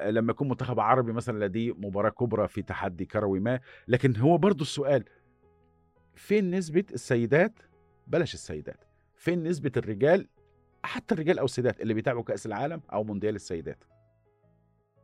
[0.10, 3.60] لما يكون منتخب عربي مثلا لديه مباراة كبرى في تحدي كروي ما.
[3.88, 5.04] لكن هو برضو السؤال
[6.16, 7.60] فين نسبة السيدات؟
[8.08, 8.84] بلاش السيدات.
[9.16, 10.28] فين نسبة الرجال؟
[10.84, 13.84] حتى الرجال أو السيدات اللي بيتابعوا كأس العالم أو مونديال السيدات.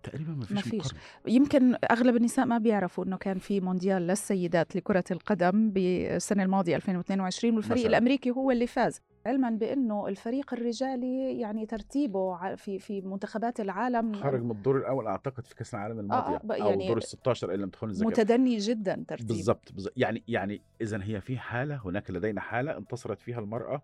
[0.10, 0.74] تقريبا ما فيش مفيش.
[0.76, 6.76] مقارنة يمكن أغلب النساء ما بيعرفوا إنه كان في مونديال للسيدات لكرة القدم بالسنة الماضية
[6.76, 7.90] 2022 والفريق مثلاً.
[7.98, 14.44] الأمريكي هو اللي فاز علما بأنه الفريق الرجالي يعني ترتيبه في في منتخبات العالم خرج
[14.44, 17.60] من الدور الأول أعتقد في كأس العالم الماضية ب- أو يعني الدور ال 16 أن
[17.60, 19.94] لم تخن الذاكرة متدني جدا ترتيبه بالضبط بالظبط.
[19.98, 23.82] يعني يعني اذا هي في حالة هناك لدينا حالة انتصرت فيها المرأة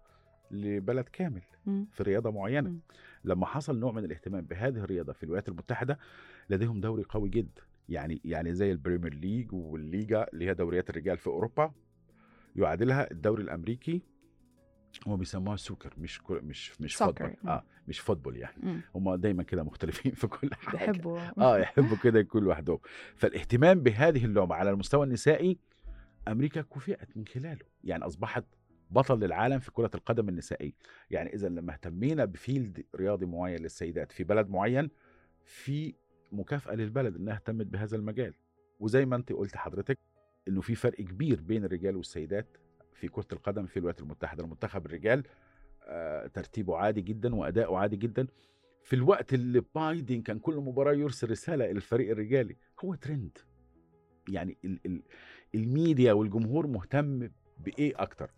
[0.53, 1.41] لبلد كامل.
[1.91, 2.75] في رياضة معينة.
[3.23, 5.99] لما حصل نوع من الاهتمام بهذه الرياضة في الولايات المتحدة
[6.49, 11.17] لديهم دوري قوي جدا يعني يعني زي ال Premier League والليجا اللي هي دوريات الرجال
[11.17, 11.71] في أوروبا
[12.55, 14.01] يعادلها الدوري الأمريكي
[15.07, 16.95] هم بيسموها soccer مش كو- مش مش.
[16.95, 17.33] football.
[17.47, 18.81] آه مش football يعني.
[18.95, 22.79] هم دايما كده مختلفين في كل حاجة بحبوا آه يحبوا كده يكون لوحدهم
[23.15, 25.57] فالاهتمام بهذه اللعبة على المستوى النسائي
[26.27, 28.43] أمريكا كفئت من خلاله يعني أصبحت
[28.93, 30.73] بطل للعالم في كرة القدم النسائية.
[31.09, 34.89] يعني إذا لما اهتمينا بفيلد رياضي معين للسيدات في بلد معين
[35.45, 35.93] في
[36.31, 38.33] مكافأة للبلد إنها اهتمت بهذا المجال.
[38.79, 39.99] وزي ما انت قلت حضرتك
[40.47, 42.57] إنه في فرق كبير بين الرجال والسيدات
[42.93, 44.43] في كرة القدم في الولايات المتحدة.
[44.43, 45.23] المنتخب الرجال
[45.83, 48.27] آه ترتيبه عادي جدا وأداؤه عادي جدا.
[48.83, 53.37] في الوقت اللي بايدن كان كل مباراة يرسل رسالة إلى الفريق الرجالي هو ترند
[54.29, 55.03] يعني ال ال
[55.55, 58.31] الميديا والجمهور مهتم بإيه أكتر؟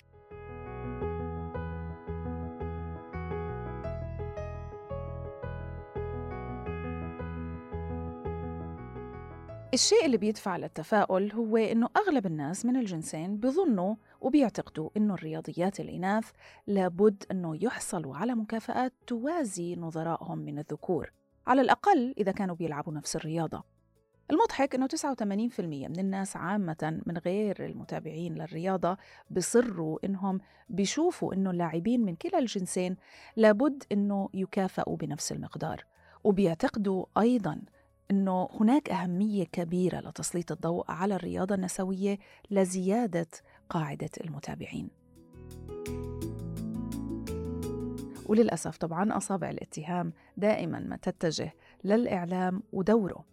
[9.76, 16.32] الشيء اللي بيدفع للتفاؤل هو إنه أغلب الناس من الجنسين بيظنوا وبيعتقدوا إنه الرياضيات الإناث
[16.68, 21.12] لابد إنه يحصلوا على مكافآت توازي نظرائهم من الذكور
[21.48, 23.64] على الأقل إذا كانوا بيلعبوا نفس الرياضة.
[24.32, 28.98] المضحك إنه 89% من الناس عامة من غير المتابعين للرياضة
[29.32, 32.96] بصروا إنهم بيشوفوا إنه اللاعبين من كلا الجنسين
[33.36, 35.86] لابد إنه يكافئوا بنفس المقدار
[36.24, 37.62] وبيعتقدوا أيضاً
[38.12, 42.20] إنه هناك أهمية كبيرة لتسليط الضوء على الرياضة النسوية
[42.52, 43.28] لزيادة
[43.70, 44.90] قاعدة المتابعين.
[48.26, 53.26] وللأسف طبعا أصابع الاتهام دائما ما تتجه للإعلام ودوره.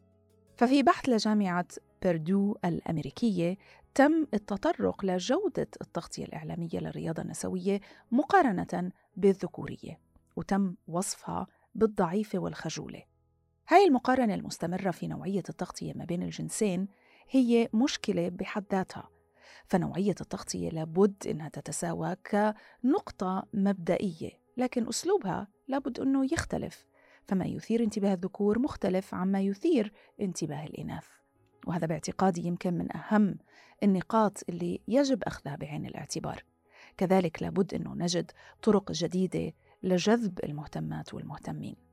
[0.57, 1.67] ففي بحث لجامعة
[2.03, 3.57] بيردو الأمريكية
[3.95, 7.81] تم التطرق لجودة التغطية الإعلامية للرياضة النسوية
[8.13, 9.99] مقارنة بالذكورية
[10.37, 13.12] وتم وصفها بالضعيفة والخجولة.
[13.73, 16.89] هاي المقارنة المستمرة في نوعية التغطية ما بين الجنسين
[17.31, 19.09] هي مشكلة بحد ذاتها.
[19.67, 26.87] فنوعية التغطية لابد إنها تتساوى كنقطة مبدئية لكن أسلوبها لابد أنه يختلف.
[27.29, 31.07] فما يثير انتباه الذكور مختلف عما يثير انتباه الإناث.
[31.67, 33.39] وهذا باعتقادي يمكن من أهم
[33.83, 36.45] النقاط اللي يجب أخذها بعين الاعتبار.
[36.97, 38.31] كذلك لابد أنه نجد
[38.63, 41.91] طرق جديدة لجذب المهتمات والمهتمين.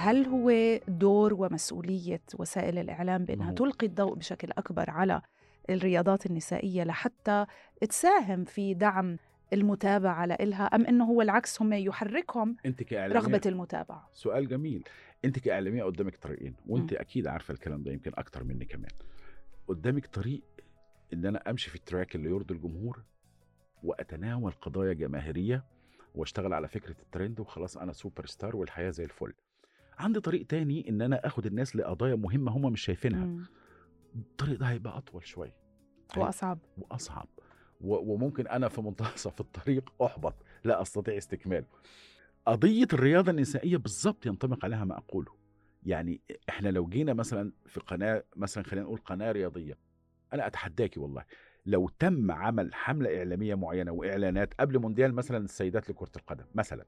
[0.00, 0.50] هل هو
[0.88, 5.22] دور ومسؤولية وسائل الإعلام بأنها تلقي الضوء بشكل أكبر على
[5.70, 7.46] الرياضات النسائية لحتى
[7.80, 9.18] تساهم في دعم
[9.52, 13.20] المتابعة لإلها أم أنه هو العكس هم يحركهم أنت كإعلامية.
[13.20, 14.84] رغبة المتابعة؟ سؤال جميل.
[15.24, 16.96] أنت كإعلامية قدامك طريقين وأنت م.
[16.96, 18.90] أكيد عارفة الكلام ده يمكن أكتر مني كمان.
[19.68, 20.42] قدامك طريق
[21.12, 23.02] إن أنا أمشي في التراك اللي يرضي الجمهور
[23.82, 25.64] وأتناول قضايا جماهيرية
[26.14, 29.32] وأشتغل على فكرة الترند وخلاص أنا سوبر ستار والحياة زي الفل.
[30.00, 33.24] عندي طريق تاني إن أنا آخد الناس لقضايا مهمة هم مش شايفينها.
[33.24, 33.44] مم.
[34.16, 35.56] الطريق ده هيبقى أطول شوية.
[36.16, 36.58] وأصعب.
[36.78, 37.28] وأصعب.
[37.80, 40.34] وممكن أنا في منتصف الطريق أحبط.
[40.64, 41.66] لا أستطيع استكماله.
[42.46, 45.32] قضية الرياضة النسائية بالظبط ينطبق عليها ما أقوله.
[45.82, 49.78] يعني إحنا لو جينا مثلا في قناة مثلا خلينا نقول قناة رياضية.
[50.32, 51.24] أنا اتحداكي والله.
[51.66, 56.84] لو تم عمل حملة إعلامية معينة وإعلانات قبل مونديال مثلا السيدات لكرة القدم مثلا.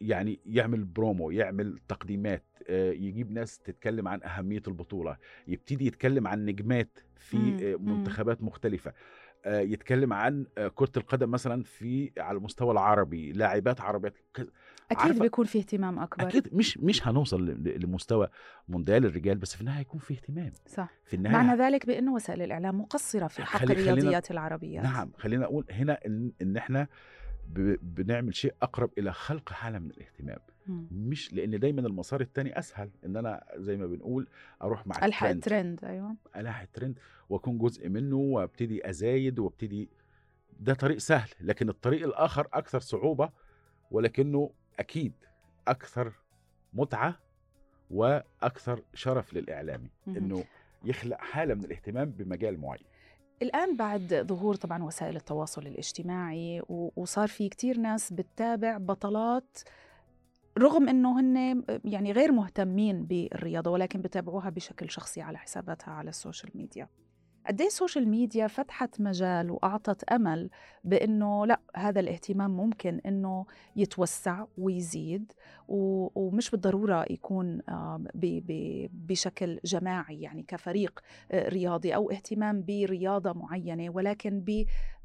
[0.00, 5.16] يعني يعمل برومو يعمل تقديمات يجيب ناس تتكلم عن أهمية البطولة
[5.48, 7.36] يبتدي يتكلم عن نجمات في
[7.80, 8.92] منتخبات مختلفة
[9.46, 14.14] يتكلم عن كرة القدم مثلا في على المستوى العربي لاعبات عربيات
[14.90, 16.28] أكيد بيكون في اهتمام أكبر.
[16.28, 18.28] أكيد مش مش هنوصل لمستوى
[18.68, 20.52] مونديال الرجال بس في النهاية هيكون في اهتمام.
[20.66, 20.88] صح.
[21.04, 24.84] في النهاية معنى ذلك بأنه وسائل الإعلام مقصرة في حق خلي الرياضيات العربيات.
[24.84, 26.88] نعم خلينا أقول هنا إن, إن إحنا
[27.82, 30.82] بنعمل شيء أقرب إلى خلق حاله من الاهتمام م.
[30.90, 34.28] مش لأن دايما المسار الثاني أسهل إن أنا زي ما بنقول
[34.62, 39.88] أروح مع ألحق الترند أيوه ألحق الترند وأكون جزء منه وأبتدي أزايد وأبتدي
[40.60, 43.30] ده طريق سهل لكن الطريق الآخر أكثر صعوبة
[43.90, 45.12] ولكنه أكيد
[45.68, 46.12] أكثر
[46.72, 47.18] متعة
[47.90, 49.90] وأكثر شرف للإعلامي.
[50.08, 50.44] إنه
[50.84, 52.84] يخلق حالة من الاهتمام بمجال معين
[53.42, 56.62] الآن بعد ظهور طبعا وسائل التواصل الاجتماعي
[56.96, 59.58] وصار في كتير ناس بتتابع بطلات
[60.58, 66.16] رغم إنه هن يعني غير مهتمين بالرياضة ولكن بتابعوها بشكل شخصي على حساباتها على ال
[66.16, 66.88] social media.
[67.46, 70.50] قد إيه ال social media فتحت مجال وأعطت أمل
[70.84, 75.32] بإنه لأ هذا الاهتمام ممكن إنه يتوسع ويزيد
[75.68, 77.62] ومش بالضرورة يكون
[78.94, 81.00] بشكل جماعي يعني كفريق
[81.30, 84.44] آه، رياضي أو اهتمام برياضة معينة ولكن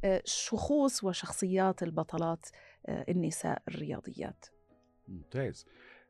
[0.03, 2.45] بشخوص وشخصيات البطلات
[2.85, 4.45] آه، النساء الرياضيات.
[5.07, 5.65] ممتاز.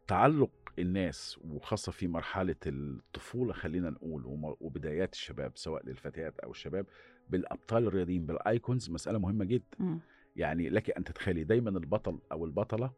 [0.07, 4.23] تعلق الناس وخاصة في مرحلة الطفولة خلينا نقول
[4.59, 6.85] وبدايات الشباب سواء للفتيات أو الشباب
[7.29, 9.65] بالأبطال الرياضيين بالآيكونز مسألة مهمة جدا.
[9.79, 9.99] م.
[10.35, 12.91] يعني لك أن تتخيلي دايما البطل أو البطلة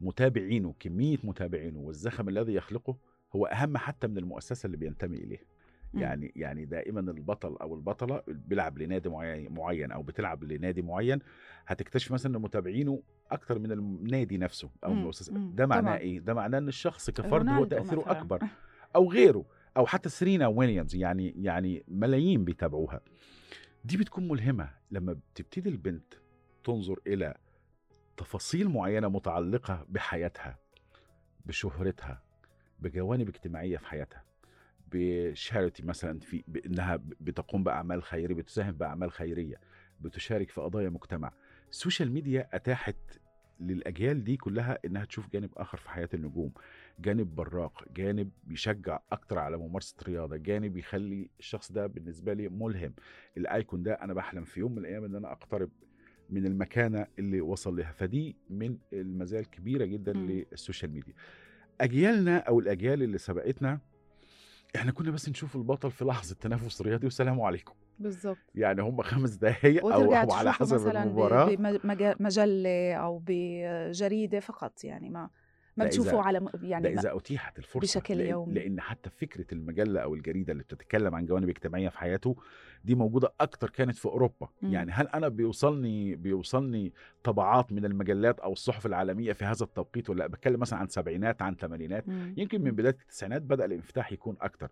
[0.00, 2.96] متابعينه كمية متابعينه والزخم الذي يخلقه
[3.36, 5.44] هو أهم حتى من المؤسسة اللي بينتمي إليها.
[5.94, 9.08] يعني يعني دائما البطل أو البطلة بيلعب لنادي
[9.48, 11.18] معين أو بتلعب لنادي معين
[11.66, 15.32] هتكتشف مثلا إن متابعينه أكتر من النادي نفسه أو المؤسسة.
[15.34, 18.18] ده معناه إيه؟ ده معناه إن الشخص كفرد هو تأثيره مثلاً.
[18.20, 18.42] أكبر.
[18.96, 19.44] أو غيره
[19.76, 23.00] أو حتى سرينا ويليامز يعني يعني ملايين بيتابعوها.
[23.84, 24.70] دي بتكون ملهمة.
[24.90, 26.14] لما بتبتدي البنت
[26.64, 27.34] تنظر إلى
[28.16, 30.58] تفاصيل معينة متعلقة بحياتها
[31.46, 32.22] بشهرتها
[32.80, 34.24] بجوانب اجتماعية في حياتها
[34.92, 39.60] ب charity مثلا في انها بتقوم بأعمال خيرية بتساهم بأعمال خيرية
[40.00, 41.32] بتشارك في قضايا مجتمع.
[41.70, 42.96] ال social media أتاحت
[43.60, 46.52] للأجيال دي كلها إنها تشوف جانب آخر في حياة النجوم.
[46.98, 52.94] جانب براق جانب بيشجع أكتر على ممارسة الرياضة جانب يخلي الشخص ده بالنسبة لي ملهم.
[53.36, 55.70] الأيكون ده أنا بحلم في يوم من الأيام إن أنا أقترب
[56.30, 57.92] من المكانة اللي وصل لها.
[57.92, 60.26] فدي من المزايا الكبيرة جدا م.
[60.26, 61.14] للسوشيال ميديا.
[61.80, 63.80] أجيالنا أو الأجيال اللي سبقتنا
[64.76, 67.74] إحنا كنا بس نشوف البطل في لحظة تنافس رياضي والسلام عليكم.
[67.98, 68.38] بالظبط.
[68.54, 71.54] يعني هم خمس دقائق أو, على حسب مثلاً المباراة.
[72.18, 75.30] بمجلة أو بجريدة فقط يعني ما
[75.80, 78.54] ما بتشوفوا على يعني ده إذا أتيحت الفرصة بشكل لأن يومي.
[78.54, 82.36] لإن حتى فكرة المجلة أو الجريدة اللي بتتكلم عن جوانب اجتماعية في حياته
[82.84, 84.48] دي موجودة أكتر كانت في أوروبا.
[84.62, 84.72] م.
[84.72, 86.92] يعني هل أنا بيوصلني بيوصلني
[87.24, 91.54] طبعات من المجلات أو الصحف العالمية في هذا التوقيت ولا بتكلم مثلا عن سبعينات عن
[91.54, 92.04] ثمانينات.
[92.36, 94.70] يمكن من بداية التسعينات بدأ الانفتاح يكون أكتر.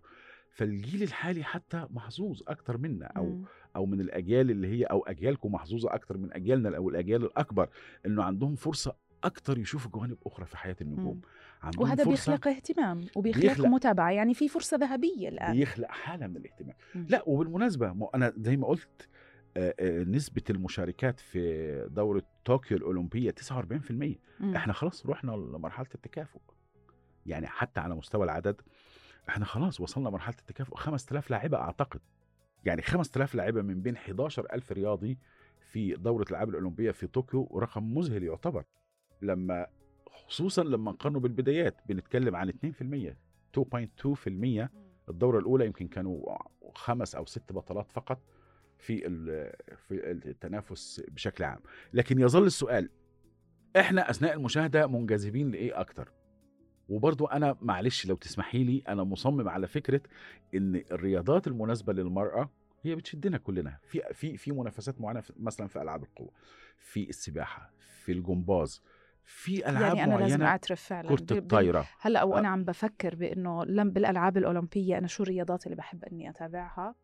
[0.51, 3.43] فالجيل الحالي حتى محظوظ أكتر منا أو م.
[3.75, 7.69] أو من الأجيال اللي هي أو أجيالكم محظوظة أكتر من أجيالنا أو الأجيال الأكبر
[8.05, 11.21] إنه عندهم فرصة أكتر يشوفوا جوانب أخرى في حياة النجوم.
[11.77, 15.51] وهذا بيخلق اهتمام وبيخلق بيخلق متابعة يعني في فرصة ذهبية الآن.
[15.53, 16.75] بيخلق حالة من الاهتمام.
[16.95, 17.05] مم.
[17.09, 19.07] لا وبالمناسبة أنا زي ما قلت
[20.07, 24.55] نسبة المشاركات في دورة طوكيو الأولمبية 49% مم.
[24.55, 26.39] إحنا خلاص رحنا لمرحلة التكافؤ.
[27.25, 28.61] يعني حتى على مستوى العدد
[29.29, 30.75] إحنا خلاص وصلنا مرحلة التكافؤ.
[30.75, 31.99] 5000 لاعبة أعتقد.
[32.65, 35.17] يعني 5000 لاعبة من بين 11000 رياضي
[35.71, 38.63] في دورة الألعاب الأولمبية في طوكيو رقم مذهل يعتبر.
[39.21, 39.67] لما
[40.27, 43.15] خصوصا لما نقارنه بالبدايات بنتكلم عن 2%
[43.57, 44.69] 2.2%
[45.09, 46.37] الدورة الأولى يمكن كانوا
[46.75, 48.21] خمس أو ست بطلات فقط
[48.77, 48.97] في
[49.87, 51.59] في التنافس بشكل عام.
[51.93, 52.89] لكن يظل السؤال
[53.77, 56.11] إحنا أثناء المشاهدة منجذبين لإيه أكتر؟
[56.89, 60.01] وبرضو أنا معلش لو تسمحي لي أنا مصمم على فكرة
[60.55, 62.49] إن الرياضات المناسبة للمرأة
[62.83, 63.79] هي بتشدنا كلنا.
[63.83, 66.31] في في في منافسات معينة مثلا في ألعاب القوة
[66.77, 68.83] في السباحة في الجمباز
[69.25, 72.51] في ألعاب يعني أنا لازم أعترف فعلا كرة الطايرة هلأ وأنا آه.
[72.51, 76.95] عم بفكر بإنه لم بالألعاب الأولمبية أنا شو الرياضات اللي بحب إني أتابعها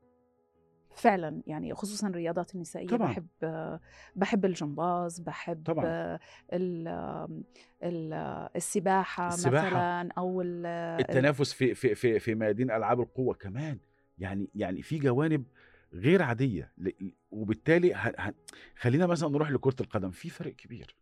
[0.95, 3.12] فعلا يعني خصوصا الرياضات النسائية طبعا.
[3.12, 3.28] بحب
[4.15, 5.86] بحب الجمباز بحب طبعا.
[6.54, 6.88] ال
[7.84, 8.13] ال
[8.56, 13.80] السباحة, السباحة مثلا أو التنافس في في في في ميادين ألعاب القوة كمان
[14.17, 15.45] يعني يعني في جوانب
[15.93, 16.73] غير عادية
[17.32, 18.13] وبالتالي
[18.80, 20.95] خلينا مثلا نروح لكرة القدم في فرق كبير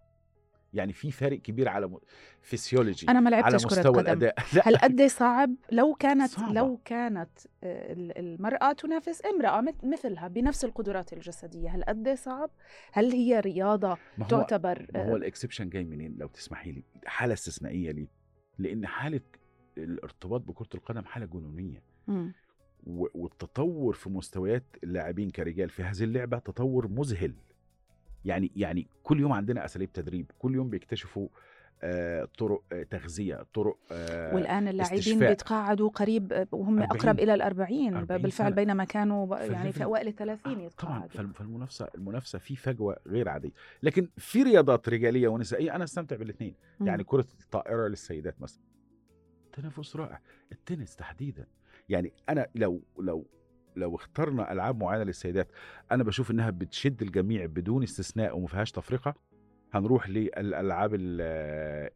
[0.74, 2.00] يعني في فارق كبير على
[2.42, 4.36] فيسيولوجي أنا ما لعبتش على مستوى كرة الأداء.
[4.68, 6.54] هل قد صعب؟ لو كانت صعبة.
[6.54, 7.30] لو كانت
[7.64, 12.50] آه، المرأة تنافس امرأة مثلها بنفس القدرات الجسدية هل قد صعب؟
[12.92, 17.34] هل هي رياضة ما هو تعتبر ما هو الاكسبشن جاي منين؟ لو تسمحي لي حالة
[17.34, 18.08] استثنائية لي
[18.58, 19.22] لأن حالة
[19.78, 21.84] الارتباط بكرة القدم حالة جنونية.
[22.08, 22.32] م.
[22.86, 27.34] والتطور في مستويات اللاعبين كرجال في هذه اللعبة تطور مذهل.
[28.26, 31.28] يعني يعني كل يوم عندنا أساليب تدريب كل يوم بيكتشفوا
[31.84, 38.54] آه، طرق آه، تغذية طرق آه، والآن اللاعبين بيتقاعدوا قريب وهم أقرب إلى الأربعين بالفعل
[38.54, 41.08] بينما كانوا يعني في أوائل الثلاثين يتقاعدوا.
[41.08, 43.52] طبعا فالمنافسة المنافسة في فجوة غير عادية.
[43.84, 48.64] لكن في رياضات رجالية ونسائية أنا أستمتع بالاثنين يعني كرة الطائرة للسيدات مثلا.
[49.54, 50.22] تنافس رائع.
[50.52, 51.48] التنس تحديدا.
[51.90, 53.28] يعني أنا لو لو
[53.76, 55.52] لو اخترنا ألعاب معينة للسيدات
[55.92, 59.16] أنا بشوف إنها بتشد الجميع بدون استثناء وما فيهاش تفرقة
[59.74, 60.92] هنروح للألعاب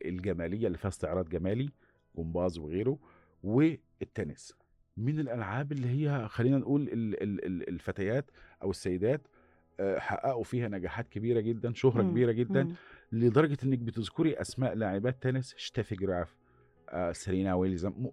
[0.05, 1.69] الجمالية اللي فيها استعراض جمالي
[2.17, 2.97] جمباز وغيره
[3.43, 4.53] والتنس
[4.97, 6.89] من الألعاب اللي هي خلينا نقول
[7.69, 8.31] الفتيات
[8.63, 9.21] أو السيدات
[9.79, 12.09] آه، حققوا فيها نجاحات كبيرة جدا شهرة مم.
[12.11, 12.73] كبيرة جدا مم.
[13.11, 16.35] لدرجة إنك بتذكري أسماء لاعبات تنس شتيفي جراف
[16.89, 17.53] آه، سيرينا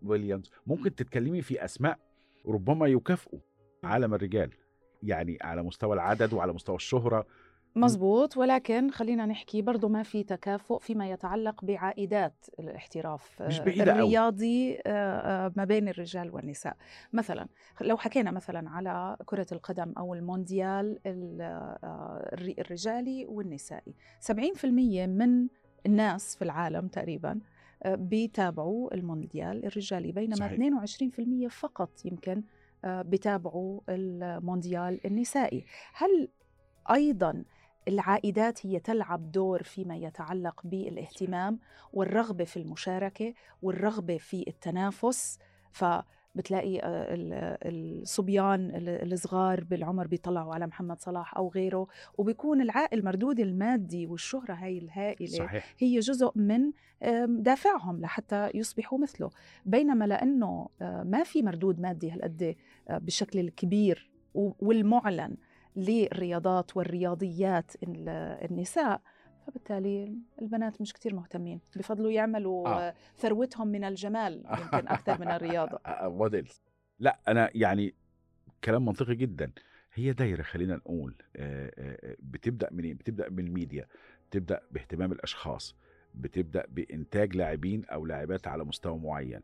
[0.02, 1.98] ويليامز ممكن تتكلمي في أسماء
[2.46, 3.40] ربما يكافئوا
[3.84, 4.50] عالم الرجال
[5.02, 7.26] يعني على مستوى العدد وعلى مستوى الشهرة
[7.76, 14.74] مزبوط ولكن خلينا نحكي برضو ما في تكافؤ فيما يتعلق بعائدات الاحتراف مش بعيدة الرياضي
[14.86, 15.50] أو.
[15.56, 16.76] ما بين الرجال والنساء
[17.12, 17.46] مثلا
[17.80, 20.98] لو حكينا مثلا على كرة القدم أو المونديال
[22.58, 23.94] الرجالي والنسائي
[24.30, 24.64] 70%
[25.08, 25.48] من
[25.86, 27.40] الناس في العالم تقريبا
[27.86, 30.60] بيتابعوا المونديال الرجالي بينما صحيح.
[31.46, 32.42] 22% فقط يمكن آه،
[32.84, 35.64] بتابعوا المونديال النسائي.
[35.94, 36.28] هل
[36.90, 37.44] أيضا
[37.88, 41.58] العائدات هي تلعب دور فيما يتعلق بالاهتمام
[41.92, 45.38] والرغبة في المشاركة والرغبة في التنافس؟
[45.72, 45.84] ف
[46.34, 51.86] بتلاقي آه، ال- الصبيان ال- الصغار بالعمر بيطلعوا على محمد صلاح أو غيره
[52.18, 55.74] وبيكون العائد المردود المادي والشهرة هاي الهائلة صحيح.
[55.78, 56.72] هي جزء من
[57.42, 59.30] دافعهم لحتى يصبحوا مثله.
[59.66, 62.56] بينما لأنه آه، ما في مردود مادي هالقد
[62.88, 65.36] آه، بالشكل الكبير والمعلن
[65.76, 68.08] للرياضات والرياضيات ال-
[68.50, 69.00] النساء
[69.46, 72.88] فبالتالي البنات مش كتير مهتمين بفضلوا يعملوا آه.
[72.88, 72.94] آه.
[73.16, 75.78] ثروتهم من الجمال يمكن أكثر من الرياضة.
[76.18, 76.62] models
[76.98, 77.94] لا أنا يعني
[78.64, 79.52] كلام منطقي جدا.
[79.94, 83.86] هي دايرة خلينا نقول آه، آه، بتبدأ منين بتبدأ من الميديا
[84.30, 85.76] بتبدأ باهتمام الأشخاص
[86.14, 89.40] بتبدأ بإنتاج لاعبين أو لاعبات على مستوى معين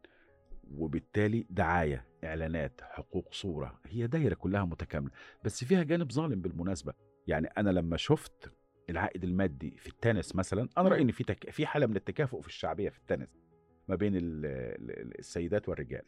[0.75, 5.11] وبالتالي دعاية إعلانات حقوق صورة هي دايرة كلها متكاملة.
[5.45, 6.93] بس فيها جانب ظالم بالمناسبة.
[7.27, 8.53] يعني أنا لما شفت
[8.91, 11.51] العائد المادي في التنس مثلا أنا رأيي إن في تك...
[11.51, 13.29] في حالة من التكافؤ في الشعبية في التنس
[13.89, 16.03] ما بين ال- ال- السيدات والرجال.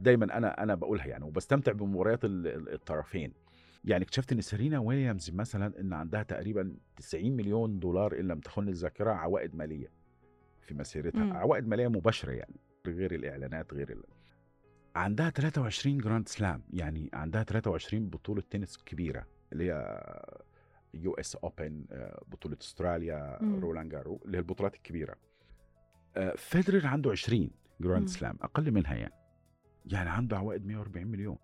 [0.00, 3.32] دايما أنا أنا بقولها يعني وبستمتع بمباريات ال- ال- الطرفين.
[3.84, 8.68] يعني اكتشفت إن سيرينا ويليامز مثلا إن عندها تقريبا 90 مليون دولار إن لم تخن
[8.68, 9.92] الذاكرة عوائد مالية
[10.60, 11.24] في مسيرتها.
[11.24, 11.32] مم.
[11.32, 14.02] عوائد مالية مباشرة يعني غير الإعلانات غير ال...
[14.96, 20.02] عندها 23 Grand Slam يعني عندها 23 بطولة تنس كبيرة اللي هي
[20.94, 21.84] US Open
[22.28, 23.38] بطولة أستراليا.
[23.42, 25.14] رولان جارو اللي هي البطولات الكبيرة
[26.16, 28.08] آه، فيدرر عنده 20 Grand.
[28.08, 29.14] Slam أقل منها يعني
[29.86, 31.38] يعني عنده عوائد 140 مليون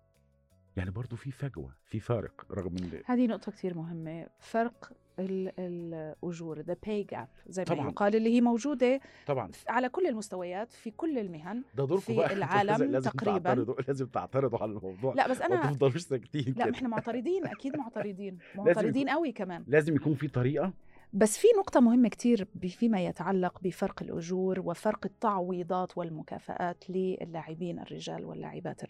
[0.77, 4.27] يعني برضه في فجوة في فارق رغم إن هذه نقطة كتير مهمة.
[4.39, 7.89] فرق ال- الأجور the pay gap زي ما طبعاً.
[7.89, 9.51] يقال اللي هي موجودة طبعا.
[9.67, 12.33] على كل المستويات في كل المهن ده دوركم في بقى.
[12.37, 13.39] العالم لازم, لازم تقريباً.
[13.39, 15.13] تعترضوا لازم تعترضوا على الموضوع.
[15.13, 16.65] لا بس ما أنا تفضلوش ساكتين لا.
[16.65, 18.37] ما إحنا معترضين أكيد معترضين.
[18.55, 19.63] معترضين قوي كمان.
[19.67, 20.73] لازم يكون في طريقة.
[21.13, 28.81] بس في نقطة مهمة كتير فيما يتعلق بفرق الأجور وفرق التعويضات والمكافآت للاعبين الرجال واللاعبات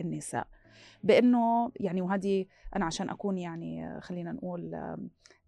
[0.00, 0.46] النساء.
[1.02, 2.46] بأنه يعني وهذه
[2.76, 4.74] أنا عشان أكون يعني خلينا نقول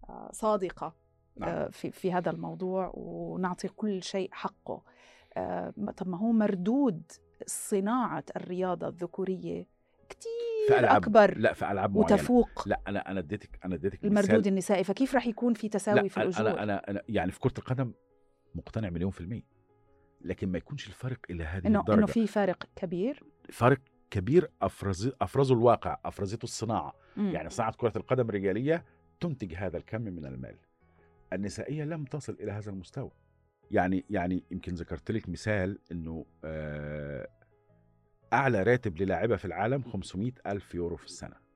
[0.08, 0.94] آه، صادقة
[1.36, 1.48] نعم.
[1.48, 4.82] آه، في في هذا الموضوع ونعطي كل شيء حقه.
[5.36, 7.02] آه، طب ما هو مردود
[7.46, 12.14] صناعة الرياضة الذكورية في كتير ألعاب أكبر لا في ألعاب معينة.
[12.14, 12.68] وتفوق.
[12.68, 16.16] لا أنا أنا أديتك أنا أديتك المردود النسائي فكيف رح يكون في تساوي لا في
[16.16, 17.92] الأجور أنا أنا أنا يعني في كرة القدم
[18.54, 19.42] مقتنع مليون في المية
[20.20, 21.98] لكن ما يكونش الفرق إلى هذه إنه الدرجة.
[21.98, 23.78] انه في فارق كبير؟ فرق
[24.11, 26.94] كبير افرز أفرزه الواقع أفرزته الصناعة.
[27.16, 27.30] مم.
[27.30, 28.84] يعني صناعة كرة القدم الرجالية
[29.20, 30.57] تنتج هذا الكم من المال.
[31.32, 33.11] النسائية لم تصل إلى هذا المستوى.
[33.70, 37.28] يعني يعني يمكن ذكرت لك مثال إنه آه،
[38.32, 41.46] أعلى راتب للاعبة في العالم 500 ألف يورو في السنة.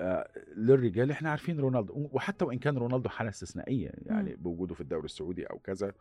[0.00, 5.04] آه، للرجال إحنا عارفين رونالدو وحتى وإن كان رونالدو حالة استثنائية يعني بوجوده في الدوري
[5.04, 5.92] السعودي أو كذا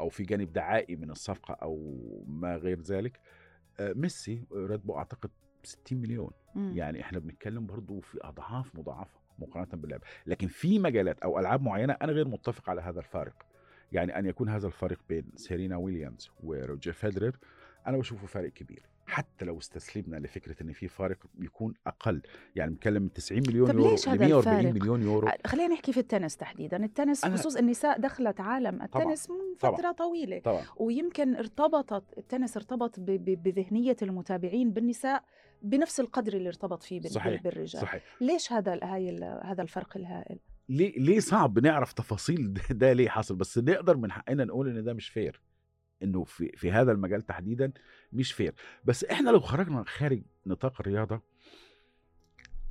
[0.00, 3.20] أو في جانب دعائي من الصفقة أو ما غير ذلك.
[3.80, 5.30] ميسي راتبه أعتقد
[5.62, 6.30] 60 مليون.
[6.54, 6.72] مم.
[6.76, 10.00] يعني إحنا بنتكلم برضو في أضعاف مضاعفة مقارنة باللعب.
[10.26, 13.46] لكن في مجالات أو ألعاب معينة أنا غير متفق على هذا الفارق.
[13.92, 17.36] يعني أن يكون هذا الفارق بين سيرينا ويليامز وروجر فيدرر
[17.86, 18.82] أنا بشوفه فارق كبير.
[19.06, 22.22] حتى لو استسلمنا لفكرة إن في فارق يكون أقل.
[22.56, 25.28] يعني بنتكلم من 90 مليون طب يورو ل هذا 140 الفارق؟ مليون يورو.
[25.46, 26.84] خلينا نحكي في التنس تحديدا.
[26.84, 29.76] التنس أنا- بخصوص النساء دخلت عالم التنس من طبعاً.
[29.76, 30.38] فترة طويلة.
[30.38, 30.62] طبعا.
[30.76, 35.24] ويمكن ارتبطت التنس ارتبط ب- ب- بذهنية المتابعين بالنساء
[35.62, 37.82] بنفس القدر اللي ارتبط فيه بال- صحيح، بالرجال.
[37.82, 38.02] صحيح.
[38.20, 40.38] ليش هذا هاي ال- هذا الفرق الهائل؟
[40.68, 44.84] ليه ليه صعب نعرف تفاصيل ده, ده ليه حصل؟ بس نقدر من حقنا نقول إن
[44.84, 45.40] ده مش fair
[46.02, 47.72] إنه في في هذا المجال تحديدا
[48.12, 51.20] مش fair بس إحنا لو خرجنا خارج نطاق الرياضة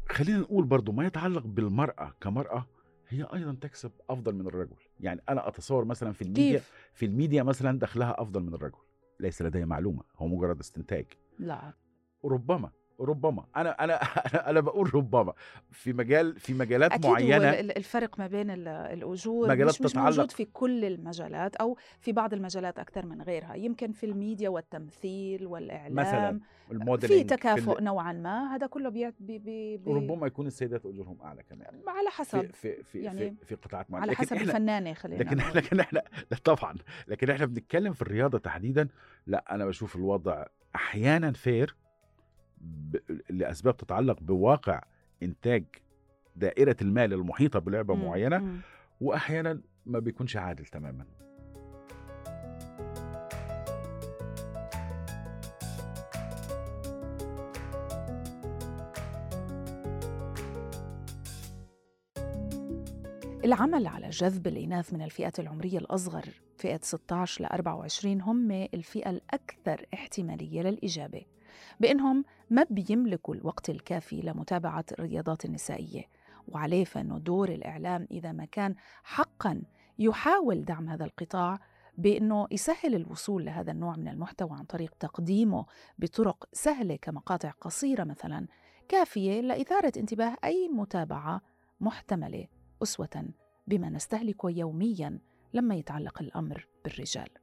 [0.10, 2.68] خلينا نقول برضو ما يتعلق بالمرأة كمرأة
[3.12, 4.76] هي أيضا تكسب أفضل من الرجل.
[5.00, 8.78] يعني أنا أتصور مثلا في الميديا كيف؟ في الميديا مثلا دخلها أفضل من الرجل.
[9.20, 11.06] ليس لدي معلومة هو مجرد استنتاج.
[11.40, 11.74] لا.
[12.26, 12.72] ربما
[13.06, 13.46] ربما.
[13.56, 13.94] أنا أنا
[14.28, 15.34] أنا, أنا بقول ربما.
[15.72, 19.96] في مجال في مجالات أكيد معينة ال- الفرق ما بين ال- الأجور مجالات مش, مش
[19.96, 23.56] موجود في كل المجالات أو في بعض المجالات أكثر من غيرها.
[23.56, 26.40] يمكن في الميديا والتمثيل والإعلام مثلا
[27.00, 28.56] في تكافؤ ال- نوعا ما.
[28.56, 31.82] هذا كله بي بي بي وربما يكون السيدات أجورهم أعلى كمان.
[31.88, 32.42] على حسب.
[32.42, 34.08] في في في يعني في, في قطاعات معينة.
[34.08, 35.52] على حسب إحنا الفنانة خلينا لكن نقول.
[35.58, 36.76] لكن إحنا لا طبعا.
[37.08, 38.88] لكن إحنا بنتكلم في الرياضة تحديدا.
[39.28, 40.46] لا أنا بشوف الوضع
[40.76, 41.76] أحيانا فير
[42.62, 42.98] ب...
[43.30, 44.82] لأسباب تتعلق بواقع
[45.24, 45.64] إنتاج
[46.36, 48.58] دائرة المال المحيطة بلعبة مم، معينة مم.
[49.02, 51.06] واحيانا ما بيكونش عادل تماما
[63.46, 66.26] العمل على جذب الإناث من الفئات العمرية الأصغر
[66.58, 71.22] فئة 16 ل 24 هم الفئة الأكثر احتمالية للإجابة
[71.80, 76.04] بأنهم ما بيملكوا الوقت الكافي لمتابعة الرياضات النسائية
[76.48, 79.62] وعليه فإنه دور الإعلام إذا ما كان حقا
[80.00, 81.60] يحاول دعم هذا القطاع
[81.98, 85.66] بأنه يسهل الوصول لهذا النوع من المحتوى عن طريق تقديمه
[86.00, 88.48] بطرق سهلة كمقاطع قصيرة مثلا
[88.90, 91.42] كافية لإثارة انتباه أي متابعة
[91.82, 92.48] محتملة
[92.84, 93.26] أسوة
[93.68, 95.20] بما نستهلكه يوميا
[95.54, 97.41] لما يتعلق الأمر بالرجال.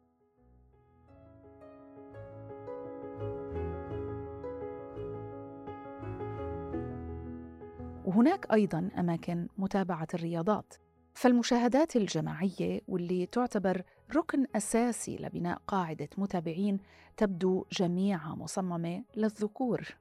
[8.09, 10.74] وهناك أيضا أماكن متابعة الرياضات.
[11.14, 13.82] فالمشاهدات الجماعية واللي تعتبر
[14.16, 16.78] ركن أساسي لبناء قاعدة متابعين
[17.16, 19.96] تبدو جميعها مصممة للذكور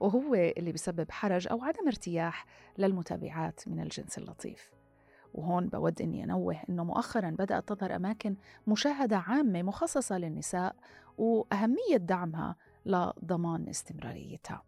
[0.00, 2.46] وهو اللي بسبب حرج أو عدم ارتياح
[2.78, 4.70] للمتابعات من الجنس اللطيف.
[5.34, 8.36] وهون بود إني أنوه إنه مؤخرا بدأت تظهر أماكن
[8.66, 10.76] مشاهدة عامة مخصصة للنساء
[11.18, 14.62] وأهمية دعمها لضمان استمراريتها.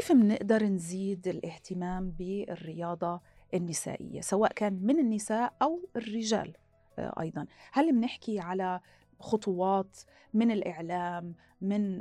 [0.00, 3.20] كيف منقدر نزيد الاهتمام بالرياضة
[3.54, 6.56] النسائية سواء كان من النساء أو الرجال
[6.98, 8.80] آه، أيضا؟ هل بنحكي على
[9.18, 9.98] خطوات
[10.34, 12.00] من الإعلام من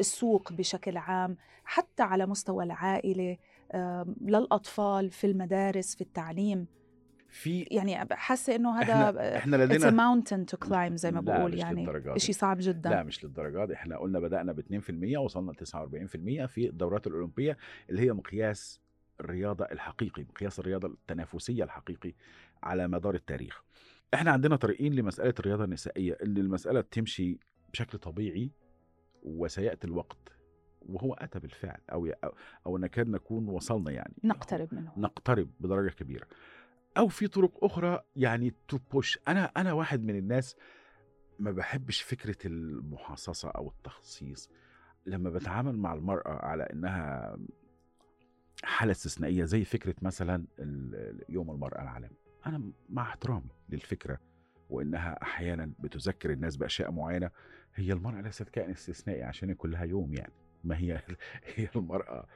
[0.00, 3.36] السوق بشكل عام حتى على مستوى العائلة
[4.20, 6.66] للأطفال في المدارس في التعليم؟
[7.30, 11.58] في يعني حاسة إنه هذا إحنا, إحنا لدينا mountain to climb زي ما بقول مش
[11.58, 11.86] يعني.
[12.16, 12.90] شيء صعب جدا.
[12.90, 13.74] لا مش للدرجات دي.
[13.74, 17.56] إحنا قلنا بدأنا ب 2% وصلنا ل 49% في الدورات الأولمبية
[17.90, 18.80] اللي هي مقياس
[19.20, 22.14] الرياضة الحقيقي مقياس الرياضة التنافسية الحقيقي
[22.62, 23.62] على مدار التاريخ.
[24.14, 26.18] إحنا عندنا طريقين لمسألة الرياضة النسائية.
[26.24, 27.38] ان المسألة تمشي
[27.72, 28.50] بشكل طبيعي
[29.22, 30.32] وسيأتي الوقت
[30.88, 32.12] وهو أتى بالفعل أو,
[32.66, 34.14] أو نكاد نكون وصلنا يعني.
[34.24, 34.92] نقترب منه.
[34.96, 36.26] نقترب بدرجة كبيرة.
[37.00, 40.56] أو في طرق أخرى يعني تو بوش أنا أنا واحد من الناس
[41.38, 44.50] ما بحبش فكرة المحاصصة أو التخصيص.
[45.06, 47.36] لما بتعامل مع المرأة على إنها
[48.64, 50.44] حالة استثنائية زي فكرة مثلا
[51.28, 54.18] يوم المرأة العالمي أنا مع احترامي للفكرة
[54.70, 57.30] وإنها أحيانا بتذكر الناس بأشياء معينة
[57.74, 60.32] هي المرأة ليست كائن استثنائي عشان يكون لها يوم يعني.
[60.64, 61.02] ما هي
[61.54, 62.26] هي المرأة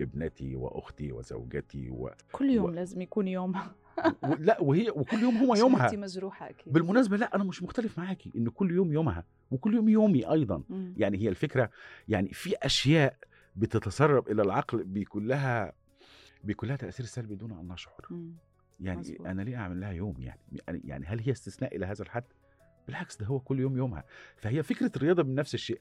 [0.00, 2.10] ابنتي وأختي وزوجتي و...
[2.32, 3.74] كل يوم و- لازم يكون يومها.
[4.22, 4.34] و...
[4.38, 5.86] لا وهي وكل يوم هو يومها.
[5.86, 6.72] انت مجروحة أكيد.
[6.72, 10.62] بالمناسبة لا أنا مش مختلف معاكي إن كل يوم يومها وكل يوم يومي أيضا.
[10.68, 10.94] مم.
[10.96, 11.70] يعني هي الفكرة
[12.08, 13.16] يعني في أشياء
[13.56, 15.72] بتتسرب إلى العقل بيكون لها
[16.44, 18.06] بيكون لها تأثير سلبي دون أن نشعر.
[18.80, 19.26] يعني مظبوط.
[19.26, 20.40] أنا ليه أعمل لها يوم؟ يعني
[20.84, 22.24] يعني هل هي استثناء إلى هذا الحد؟
[22.86, 24.04] بالعكس ده هو كل يوم يومها.
[24.36, 25.80] فهي فكرة الرياضة من نفس الشيء.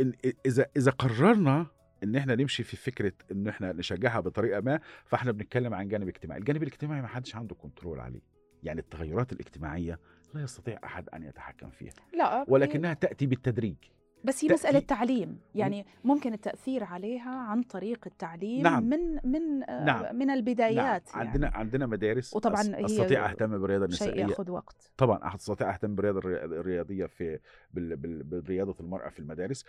[0.00, 0.12] إن
[0.46, 1.66] إذا إذا قررنا
[2.04, 6.40] إن إحنا نمشي في فكرة إن إحنا نشجعها بطريقة ما فإحنا بنتكلم عن جانب اجتماعي.
[6.40, 8.20] الجانب الاجتماعي ما حدش عنده كنترول عليه.
[8.62, 9.98] يعني التغيرات الاجتماعية
[10.34, 11.92] لا يستطيع أحد أن يتحكم فيها.
[12.18, 13.76] لا ولكنها تأتي بالتدريج.
[14.24, 18.84] بس هي تأتي- مسألة تعليم يعني ممكن التأثير عليها عن طريق التعليم نعم.
[18.84, 20.16] من من آه، نعم.
[20.16, 21.26] من البدايات نعم.
[21.26, 21.58] عندنا يعني.
[21.58, 22.34] عندنا مدارس.
[22.36, 24.30] وطبعاً أس- هي أستطيع أهتم بالرياضة شيء النسائية.
[24.30, 24.92] ياخذ وقت.
[24.96, 27.38] طبعا أستطيع أهتم بالرياضة الري- الرياضية في
[27.74, 29.64] برياضه المرأة في المدارس.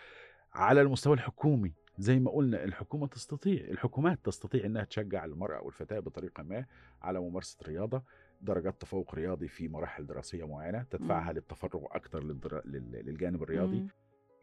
[0.54, 6.44] على المستوى الحكومي زي ما قلنا الحكومة تستطيع الحكومات تستطيع إنها تشجع المرأة والفتاه بطريقة
[6.44, 6.66] ما
[7.02, 8.04] على ممارسة الرياضه
[8.42, 11.34] درجات تفوق رياضي في مراحل دراسية معينة تدفعها.
[11.34, 12.62] للتفرغ أكثر للدرا...
[12.66, 12.92] لل...
[13.06, 13.88] للجانب الرياضي مم.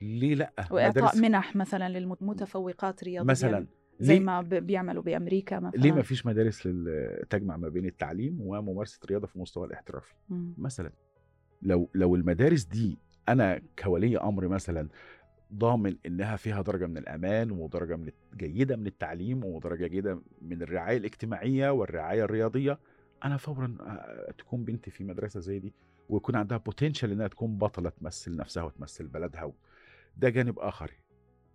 [0.03, 3.67] ليه لأ وإعطاء منح مثلا للمتفوقات رياضيا مثلا
[4.01, 7.27] زي ما بيعملوا بأمريكا مثلا ليه ما فيش مدارس لل...
[7.31, 10.55] تجمع ما بين التعليم وممارسة الرياضه في المستوى الاحترافي مم.
[10.59, 10.93] مثلا
[11.63, 12.99] لو لو المدارس دي
[13.29, 14.89] أنا كولي أمر مثلا
[15.55, 20.97] ضامن إنها فيها درجة من الامان ودرجة من جيدة من التعليم ودرجة جيدة من الرعاية
[20.97, 22.79] الاجتماعية والرعاية الرياضية
[23.25, 23.77] أنا فورا
[24.39, 25.73] تكون بنتي في مدرسة زي دي
[26.09, 29.53] ويكون عندها potential إنها تكون بطلة تمثل نفسها وتمثل بلدها.
[30.17, 30.91] ده جانب آخر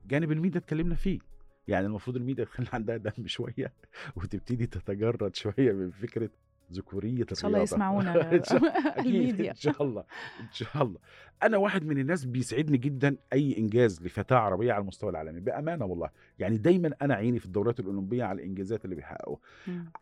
[0.07, 1.19] جانب الميديا اتكلمنا فيه
[1.67, 3.73] يعني المفروض الميديا تخلي عندها دم شوية
[4.15, 6.29] وتبتدي تتجرد شوية من فكرة
[6.72, 7.61] ذكورية إن شاء الله.
[7.61, 8.32] يسمعونا
[8.99, 9.51] الميديا.
[9.51, 10.03] إن شاء الله
[10.39, 10.99] إن شاء الله.
[11.43, 16.09] أنا واحد من الناس بيسعدني جدا أي إنجاز لفتاة عربية على المستوى العالمي بأمانة والله.
[16.39, 19.39] يعني دايما أنا عيني في الدورات الأولمبية على الإنجازات اللي بيحققوها.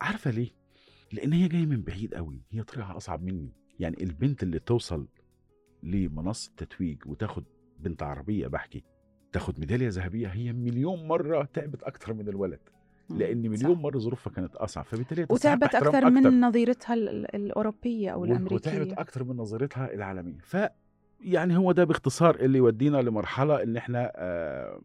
[0.01, 0.49] عارفة ليه؟
[1.11, 2.41] لأن هي جاية من بعيد قوي.
[2.51, 3.53] هي طريقها أصعب مني.
[3.79, 5.07] يعني البنت اللي توصل
[5.83, 7.43] لمنصة تتويج وتاخد
[7.79, 8.83] بنت عربية بحكي
[9.31, 12.59] تاخد ميدالية ذهبية هي مليون مرة تعبت أكتر من الولد.
[13.17, 13.63] لأن صح.
[13.63, 18.21] مليون مرة ظروفها كانت أصعب فبالتالي وتعبت احترام أكثر من نظيرتها ال- ال- الأوروبية أو
[18.21, 20.57] و- الأمريكية وتعبت أكتر من نظرتها العالمية ف
[21.23, 24.81] يعني هو ده باختصار اللي يودينا لمرحلة إن إحنا آه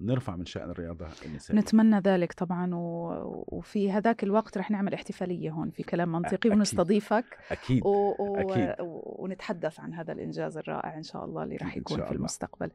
[0.00, 3.44] نرفع من شأن الرياضة النسائية نتمنى ذلك طبعا و...
[3.48, 6.52] وفي هذاك الوقت رح نعمل احتفالية هون في كلام منطقي أكيد.
[6.52, 8.14] ونستضيفك أكيد و...
[8.18, 8.36] و...
[8.36, 8.74] أكيد.
[8.80, 12.12] ونتحدث عن هذا الإنجاز الرائع إن شاء الله اللي رح يكون في الله.
[12.16, 12.70] المستقبل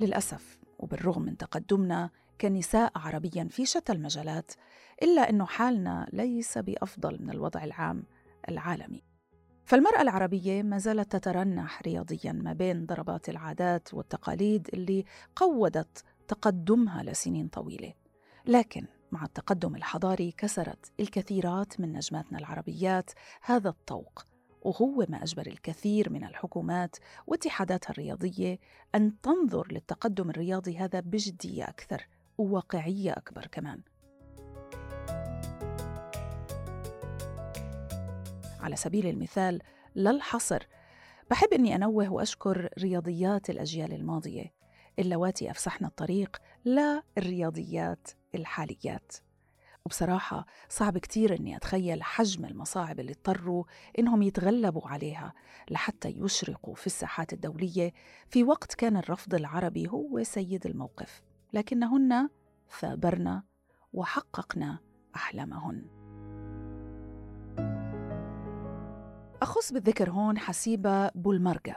[0.00, 4.52] للأسف وبالرغم من تقدمنا كنساء عربيا في شتى المجالات
[5.02, 8.04] إلا أنه حالنا ليس بأفضل من الوضع العام
[8.48, 9.02] العالمي.
[9.64, 15.04] فالمرأة العربية ما زالت تترنح رياضيا ما بين ضربات العادات والتقاليد اللي
[15.36, 17.94] قودت تقدمها لسنين طويلة.
[18.46, 23.10] لكن مع التقدم الحضاري كسرت الكثيرات من نجماتنا العربيات
[23.42, 24.24] هذا الطوق
[24.62, 26.96] وهو ما أجبر الكثير من الحكومات
[27.26, 28.58] واتحاداتها الرياضية
[28.94, 32.06] أن تنظر للتقدم الرياضي هذا بجدية أكثر
[32.38, 33.80] وواقعية أكبر كمان.
[38.60, 39.62] على سبيل المثال
[39.94, 40.66] لا الحصر
[41.30, 44.52] بحب أني أنوه وأشكر رياضيات الأجيال الماضية
[44.98, 49.12] اللواتي أفسحنا الطريق لا الرياضيات الحاليات.
[49.86, 53.64] وبصراحة صعب كتير أني أتخيل حجم المصاعب اللي اضطروا
[53.98, 55.32] إنهم يتغلبوا عليها
[55.70, 57.92] لحتى يشرقوا في الساحات الدولية
[58.28, 61.22] في وقت كان الرفض العربي هو سيد الموقف.
[61.52, 62.28] لكنهن
[62.80, 63.42] ثابرن
[63.92, 64.78] وحققن
[65.16, 65.84] أحلامهن.
[69.42, 71.76] أخص بالذكر هون حسيبة بولمرجة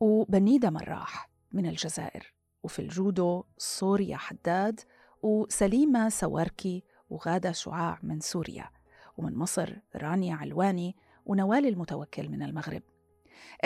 [0.00, 4.80] وبنيدة مراح من الجزائر وفي الجودو صوريا حداد
[5.22, 8.70] وسليمة سواركي وغادة شعاع من سوريا
[9.18, 10.96] ومن مصر رانيا علواني
[11.26, 12.82] ونوال المتوكل من المغرب.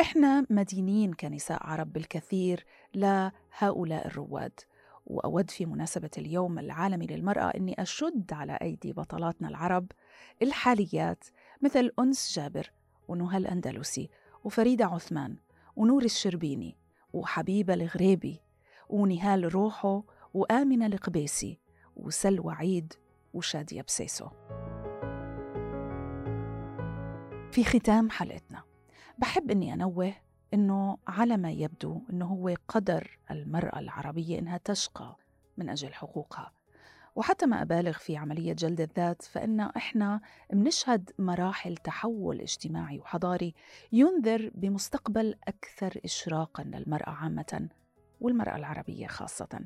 [0.00, 4.60] إحنا مدينين كنساء عرب بالكثير لهؤلاء الرواد.
[5.06, 9.92] وأود في مناسبة اليوم العالمي للمرأة أني أشد على أيدي بطلاتنا العرب
[10.42, 11.24] الحاليات
[11.62, 12.72] مثل أنس جابر
[13.08, 14.10] ونهى الأندلسي
[14.44, 15.36] وفريدة عثمان
[15.76, 16.76] ونور الشربيني
[17.12, 18.40] وحبيبة الغريبي
[18.88, 20.02] ونهال روحو
[20.34, 21.58] وآمنة القبيسي
[21.96, 22.92] وسلوى عيد
[23.36, 24.28] وشادية بسيسو
[27.56, 28.62] في ختام حلقتنا.
[29.18, 30.14] بحب أني أنوه
[30.54, 35.16] أنه على ما يبدو أنه هو قدر المرأة العربية أنها تشقى
[35.56, 36.52] من أجل حقوقها.
[37.14, 40.20] وحتى ما أبالغ في عملية جلد الذات فإن إحنا
[40.52, 43.54] منشهد مراحل تحول اجتماعي وحضاري
[43.92, 47.68] ينذر بمستقبل أكثر إشراقا للمرأة عامة
[48.20, 49.60] والمرأة العربية خاصة.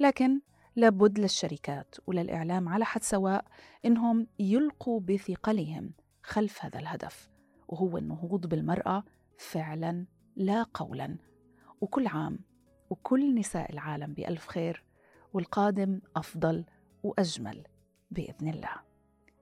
[0.00, 0.40] لكن
[0.76, 3.44] لابد للشركات وللإعلام على حد سواء
[3.84, 7.30] إنهم يلقوا بثقلهم خلف هذا الهدف
[7.68, 9.04] وهو النهوض بالمرأة
[9.38, 10.06] فعلا
[10.36, 11.16] لا قولا.
[11.80, 12.38] وكل عام
[12.90, 14.84] وكل نساء العالم بألف خير
[15.32, 16.64] والقادم أفضل
[17.02, 17.66] وأجمل
[18.10, 18.74] بإذن الله.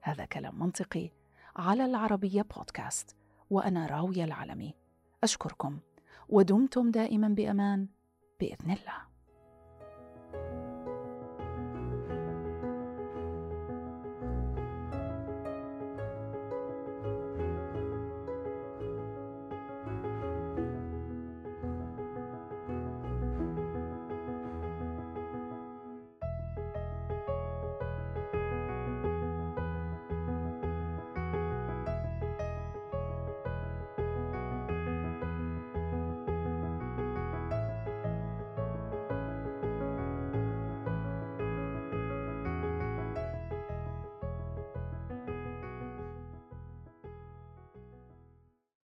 [0.00, 1.10] هذا كلام منطقي
[1.56, 3.16] على العربية بودكاست
[3.50, 4.74] وأنا راوية العالمي.
[5.24, 5.78] أشكركم
[6.28, 7.88] ودمتم دائما بأمان
[8.40, 9.11] بإذن الله.